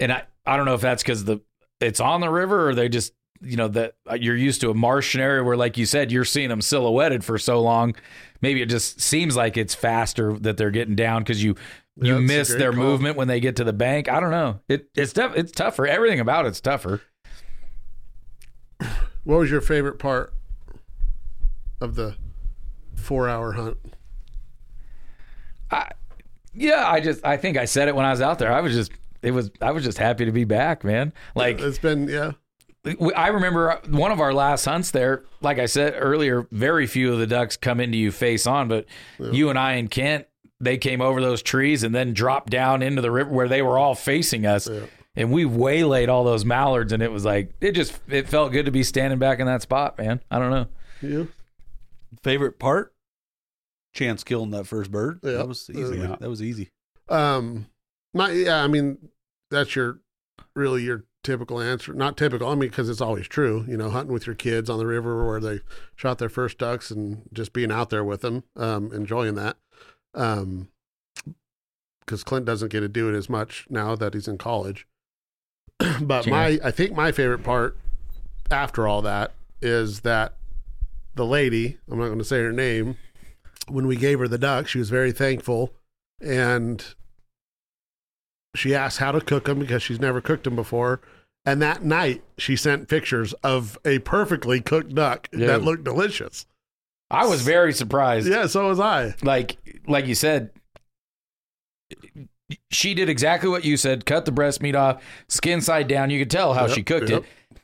[0.00, 1.40] and I I don't know if that's because the
[1.80, 4.74] it's on the river or they just you know that uh, you're used to a
[4.74, 7.92] marsh area where like you said you're seeing them silhouetted for so long
[8.40, 11.56] maybe it just seems like it's faster that they're getting down because you
[11.96, 12.82] you that's miss their call.
[12.82, 15.86] movement when they get to the bank i don't know it it's tough it's tougher
[15.86, 17.00] everything about it's tougher
[19.24, 20.32] What was your favorite part
[21.80, 22.16] of the
[22.94, 23.76] four hour hunt?
[26.54, 28.74] yeah i just i think i said it when i was out there i was
[28.74, 31.12] just it was I was just happy to be back, man.
[31.36, 32.32] Like it's been yeah.
[33.14, 35.22] I remember one of our last hunts there.
[35.40, 38.86] Like I said earlier, very few of the ducks come into you face on, but
[39.20, 40.26] you and I and Kent,
[40.62, 43.76] they came over those trees and then dropped down into the river where they were
[43.76, 44.68] all facing us.
[44.68, 44.86] Yeah.
[45.14, 48.64] And we waylaid all those mallards, and it was like it just it felt good
[48.64, 50.20] to be standing back in that spot, man.
[50.30, 50.66] I don't know.
[51.02, 51.24] Yeah.
[52.22, 52.94] Favorite part?
[53.92, 55.20] Chance killing that first bird.
[55.22, 55.32] Yeah.
[55.32, 55.98] That was easy.
[55.98, 56.16] Yeah.
[56.18, 56.70] That was easy.
[57.10, 57.66] Um,
[58.14, 59.10] my yeah, I mean,
[59.50, 60.00] that's your
[60.56, 61.92] really your typical answer.
[61.92, 63.66] Not typical, I mean, because it's always true.
[63.68, 65.60] You know, hunting with your kids on the river where they
[65.94, 69.58] shot their first ducks and just being out there with them, um, enjoying that.
[70.14, 70.68] Um,
[72.00, 74.86] because Clint doesn't get to do it as much now that he's in college.
[76.00, 77.76] but my, I think my favorite part
[78.50, 80.34] after all that is that
[81.14, 82.96] the lady, I'm not going to say her name,
[83.68, 85.72] when we gave her the duck, she was very thankful
[86.20, 86.84] and
[88.54, 91.00] she asked how to cook them because she's never cooked them before.
[91.44, 96.46] And that night, she sent pictures of a perfectly cooked duck that looked delicious.
[97.12, 98.26] I was very surprised.
[98.26, 99.14] Yeah, so was I.
[99.22, 99.56] like
[99.86, 100.50] like you said
[102.70, 106.18] she did exactly what you said cut the breast meat off skin side down you
[106.18, 107.22] could tell how Yep, she cooked yep.
[107.22, 107.58] it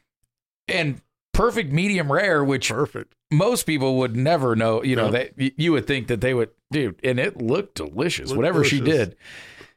[0.66, 1.01] and
[1.34, 3.14] perfect medium rare which Perfect.
[3.30, 5.34] most people would never know you know Yep.
[5.36, 8.80] they you would think that they would dude and it looked delicious Looked whatever she
[8.80, 9.16] did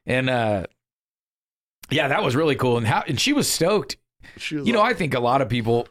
[0.05, 0.65] and uh
[1.89, 3.97] yeah that was really cool and how and she was stoked
[4.37, 5.87] She was you know i think a lot of people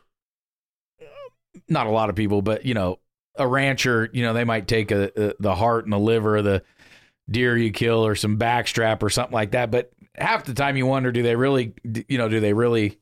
[1.69, 2.99] not a lot of people but you know
[3.37, 6.45] a rancher you know they might take a, a the heart and the liver of
[6.45, 6.63] the
[7.31, 10.87] deer you kill or some backstrap or something like that but half the time you
[10.87, 11.73] wonder do they really
[12.09, 12.99] you know do they really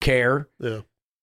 [0.00, 0.80] care yeah.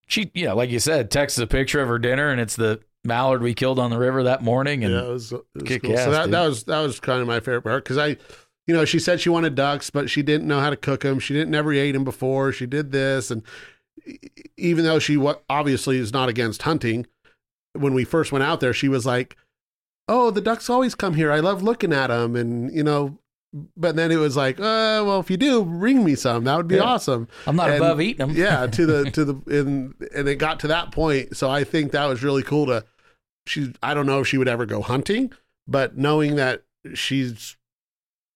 [0.08, 2.80] she you know like you said texts a picture of her dinner and it's the
[3.04, 5.84] mallard we killed on the river that morning and yeah, it was, it was kick
[5.84, 5.98] cool.
[5.98, 6.34] ass, so that, dude.
[6.34, 8.18] that was that was kind of my favorite part because I,
[8.66, 11.20] you know, she said she wanted ducks, but she didn't know how to cook them.
[11.20, 12.54] She didn't never ate them before.
[12.54, 13.44] She did this, and
[14.56, 15.18] even though she
[15.50, 17.06] obviously is not against hunting,
[17.74, 19.36] when we first went out there, she was like,
[20.08, 21.32] "Oh, the ducks always come here.
[21.32, 23.18] I love looking at them," and you know.
[23.78, 26.44] But then it was like, uh, well, if you do, bring me some.
[26.46, 26.82] That would be Yeah.
[26.82, 27.28] awesome.
[27.46, 30.60] i'm not And- above eating them yeah to the to the and and it got
[30.62, 32.84] to that point so i think that was really cool to
[33.46, 35.32] she i don't know if she would ever go hunting
[35.68, 36.64] but knowing that
[36.96, 37.56] she's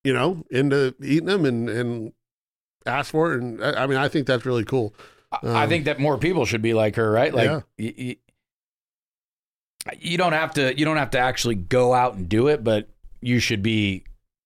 [0.03, 2.13] you know into eating them and and
[2.85, 4.93] ask for it and i, I mean i think that's really cool
[5.31, 7.33] I- I Um, think that more people should be like her, right?
[7.33, 7.61] Like Yeah.
[7.79, 8.17] y- y-
[9.99, 12.89] you don't have to you don't have to actually go out and do it, but
[13.21, 14.03] you should be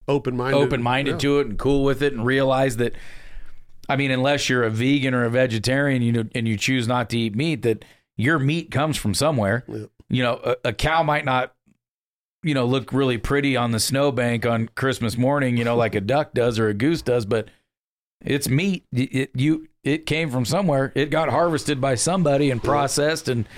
[0.08, 1.18] open-minded open-minded Yeah.
[1.18, 2.94] to it and cool with it and realize that
[3.88, 7.10] I mean, unless you're a vegan or a vegetarian, you know, and you choose not
[7.10, 7.84] to eat meat, that
[8.16, 9.64] your meat comes from somewhere.
[9.66, 9.86] Yeah.
[10.08, 11.52] You know, a, a cow might not,
[12.44, 16.00] you know, look really pretty on the snowbank on Christmas morning, you know, like a
[16.00, 17.48] duck does or a goose does, but
[18.24, 18.84] it's meat.
[18.92, 20.92] It you it came from somewhere.
[20.94, 23.48] It got harvested by somebody and processed, and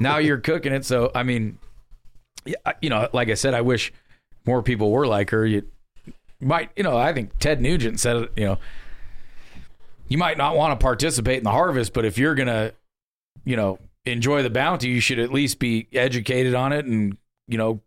[0.00, 0.84] now you're cooking it.
[0.84, 1.58] So I mean,
[2.80, 3.92] you know, like I said, I wish
[4.46, 5.46] more people were like her.
[5.46, 5.62] You
[6.40, 8.32] might, you know, I think Ted Nugent said it.
[8.36, 8.58] You know,
[10.08, 12.72] you might not want to participate in the harvest, but if you're gonna,
[13.44, 17.16] you know, enjoy the bounty, you should at least be educated on it and
[17.48, 17.80] you know,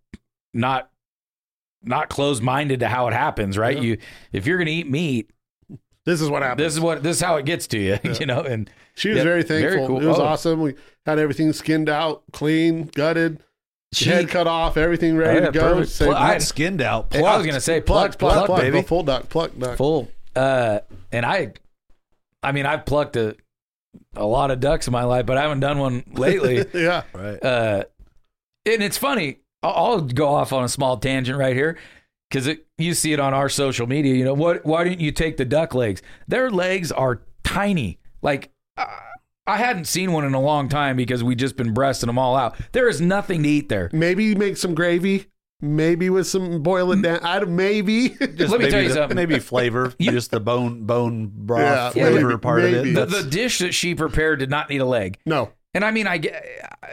[0.54, 0.90] not
[1.82, 3.58] not closed minded to how it happens.
[3.58, 3.78] Right?
[3.78, 3.84] Yeah.
[3.84, 3.98] You
[4.34, 5.30] if you're gonna eat meat,
[6.06, 8.00] this is what happened this is what this is how it gets to you.
[8.20, 10.02] You know, and she was Yeah, very very thankful cool.
[10.02, 10.24] it was Oh.
[10.26, 10.76] awesome we
[11.06, 13.42] had everything skinned out clean gutted
[13.94, 15.84] she, head cut off everything ready Oh, yeah, to go.
[15.86, 17.16] Say- Well, I- Not skinned out.
[17.16, 20.10] I was gonna say plucked plucked, plucked plucked, plucked, baby, full duck plucked duck full.
[20.36, 20.80] Uh,
[21.14, 21.54] and I,
[22.44, 23.36] I mean, I've plucked a
[24.18, 26.66] a lot of ducks in my life, but I haven't done one lately.
[26.74, 27.42] yeah Right.
[27.42, 27.84] uh,
[28.66, 29.38] and it's funny.
[29.64, 31.78] I'll, I'll go off on a small tangent right here
[32.30, 34.14] because you see it on our social media.
[34.16, 34.66] You know what?
[34.66, 36.02] Why didn't you take the duck legs?
[36.28, 38.00] Their legs are tiny.
[38.22, 38.86] Like uh,
[39.48, 42.36] I hadn't seen one in a long time because we just been breasting them all
[42.36, 42.56] out.
[42.72, 43.90] There is nothing to eat there.
[43.94, 45.26] Maybe make some gravy.
[45.62, 47.20] Maybe with some boil it down.
[47.22, 48.10] I don't, maybe.
[48.10, 49.16] Just Let me maybe tell you the- something.
[49.16, 52.90] Maybe flavor, just the bone bone broth Yeah, flavor maybe- part maybe.
[52.90, 53.24] of The, it.
[53.24, 55.18] the dish that she prepared did not need a leg.
[55.26, 55.52] no.
[55.76, 56.44] And I mean, I get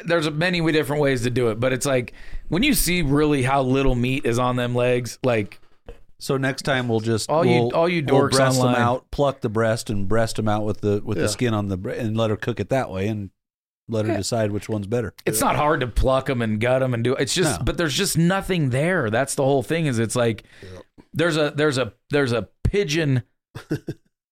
[0.04, 2.12] there's many different ways to do it, but it's like
[2.48, 5.60] when you see really how little meat is on them legs, like
[6.18, 8.74] So next time we'll just All you- we'll, all you we'll breast online.
[8.74, 11.22] them out, pluck the breast and breast them out with the with Yeah.
[11.22, 13.30] the skin on the bre- and let her cook it that way and
[13.88, 14.18] let her Yeah.
[14.18, 15.14] decide which one's better.
[15.26, 17.64] it's not hard to pluck them and gut them and do it's just No.
[17.64, 20.44] but there's just nothing there that's the whole thing is it's like
[21.12, 23.22] there's a there's a there's a pigeon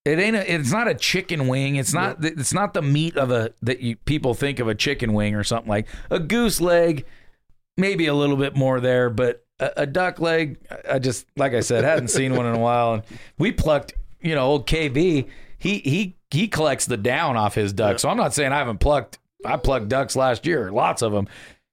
[0.05, 3.31] it ain't a it's not a chicken wing it's not it's not the meat of
[3.31, 7.05] a that you people think of a chicken wing or something like a goose leg
[7.77, 10.59] maybe a little bit more there but a, a duck leg
[10.91, 13.03] i just like i said hadn't seen one in a while and
[13.39, 15.29] we plucked you know, old KB,
[15.59, 18.03] he he he collects the down off his ducks.
[18.03, 19.19] So I'm not saying I haven't plucked.
[19.45, 21.27] I plucked ducks last year, lots of them,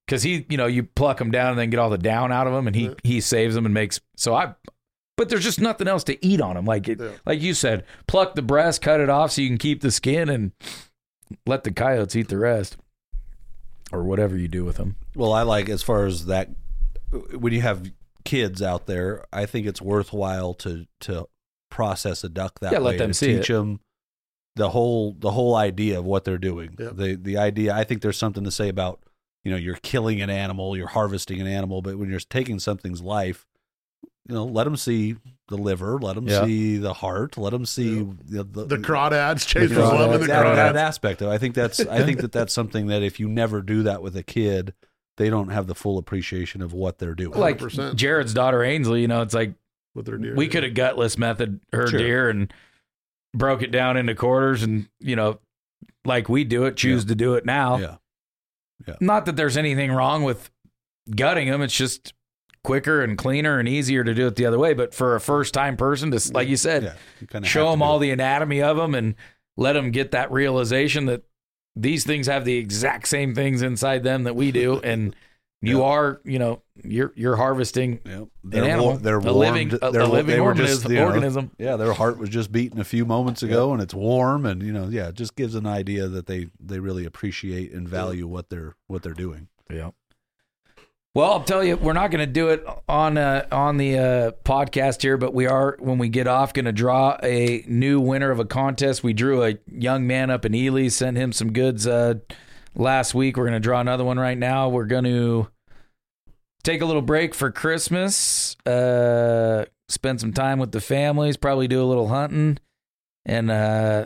[0.06, 2.48] because he, you know, you pluck them down and then get all the down out
[2.48, 4.00] of them, and he he saves them and makes.
[4.16, 4.56] So I,
[5.18, 6.66] but there's just nothing else to eat on them.
[6.66, 7.12] Like it, Yeah.
[7.26, 10.30] like you said, pluck the breast, cut it off so you can keep the skin,
[10.30, 10.52] and
[11.46, 12.78] let the coyotes eat the rest,
[13.92, 14.96] or whatever you do with them.
[15.16, 16.50] Well, I like as far as that
[17.34, 17.92] when you have
[18.24, 21.28] kids out there, I think it's worthwhile to to
[21.70, 22.86] process a duck that Yeah, way.
[22.92, 23.54] let them to see teach it.
[23.54, 23.80] them
[24.56, 26.76] the whole the whole idea of what they're doing.
[26.80, 26.96] Yep.
[26.96, 27.74] The the idea.
[27.76, 29.02] I think there's something to say about
[29.44, 33.02] you know you're killing an animal, you're harvesting an animal, but when you're taking something's
[33.02, 33.46] life,
[34.28, 35.16] you know, let them see
[35.48, 36.44] the liver, let them Yeah.
[36.44, 40.20] see the heart, let them see the, the, The crawdads, the Chase was crawdads, loving
[40.22, 41.30] the that, that aspect of.
[41.30, 41.32] it.
[41.32, 44.16] I think that's I think that that's something that if you never do that with
[44.18, 44.74] a kid,
[45.18, 47.40] they don't have the full appreciation of what they're doing.
[47.40, 47.96] Like 100%.
[47.96, 49.54] Jared's daughter Ainsley, you know, it's like
[49.96, 50.36] With their deer.
[50.36, 51.98] we could have gutless method her Sure.
[52.00, 52.54] deer and
[53.34, 55.40] broke it down into quarters and you know
[56.06, 57.78] like we do it choose to do it now
[58.88, 60.50] yeah, not that there's anything wrong with
[61.16, 62.14] gutting them it's just
[62.68, 65.54] quicker and cleaner and easier to do it the other way but for a first
[65.54, 66.94] time person to like you said yeah.
[67.40, 69.16] You show them all the anatomy of them and
[69.56, 71.24] let them get that realization that
[71.76, 75.16] these things have the exact same things inside them that we do and
[75.62, 75.86] you Yeah.
[75.86, 80.02] are you know you're you're harvesting an they're, animal war- they're a living a, they're-
[80.02, 83.06] a living organism, just, you know, organism yeah, their heart was just beating a few
[83.06, 86.28] moments ago, and it's warm, and you know, yeah, it just gives an idea that
[86.28, 89.48] they they really appreciate and value what they're what they're doing.
[89.72, 89.92] Yeah.
[91.18, 94.32] Well, I'll tell you, we're not going to do it on uh, on the uh,
[94.46, 98.30] podcast here, but we are when we get off going to draw a new winner
[98.30, 99.04] of a contest.
[99.04, 102.20] We drew a young man up in Ely, sent him some goods uh,
[102.76, 103.36] last week.
[103.36, 104.70] We're going to draw another one right now.
[104.70, 105.48] We're going to
[106.62, 111.82] take a little break for Christmas, uh, spend some time with the families, probably do
[111.82, 112.60] a little hunting,
[113.26, 114.06] and uh,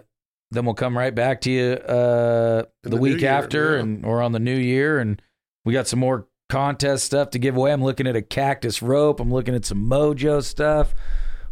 [0.52, 3.82] then we'll come right back to you uh, the, the week year, after, yeah.
[3.82, 5.22] and or on the new year, and
[5.66, 7.72] we got some more contest stuff to give away.
[7.72, 9.22] I'm looking at a cactus rope.
[9.22, 10.94] I'm looking at some Mojo stuff.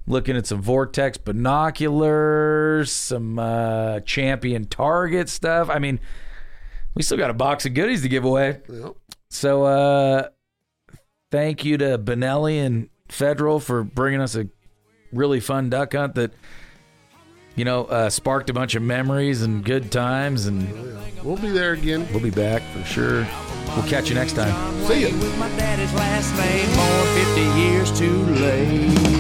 [0.06, 5.70] Looking at some Vortex binoculars, some uh, Champion Target stuff.
[5.70, 6.02] I mean,
[6.96, 8.60] we still got a box of goodies to give away.
[8.68, 8.96] Yep.
[9.30, 10.28] So, uh,
[11.32, 14.50] thank you to Benelli and Federal for bringing us a
[15.14, 16.34] really fun duck hunt that,
[17.60, 20.46] you know, uh, sparked a bunch of memories and good times.
[20.46, 22.08] And We'll be there again.
[22.12, 23.28] we'll be back for sure.
[23.76, 24.54] We'll catch you next time.
[24.86, 25.10] See ya.
[25.10, 29.19] With my daddy's last name, born 50 years too late.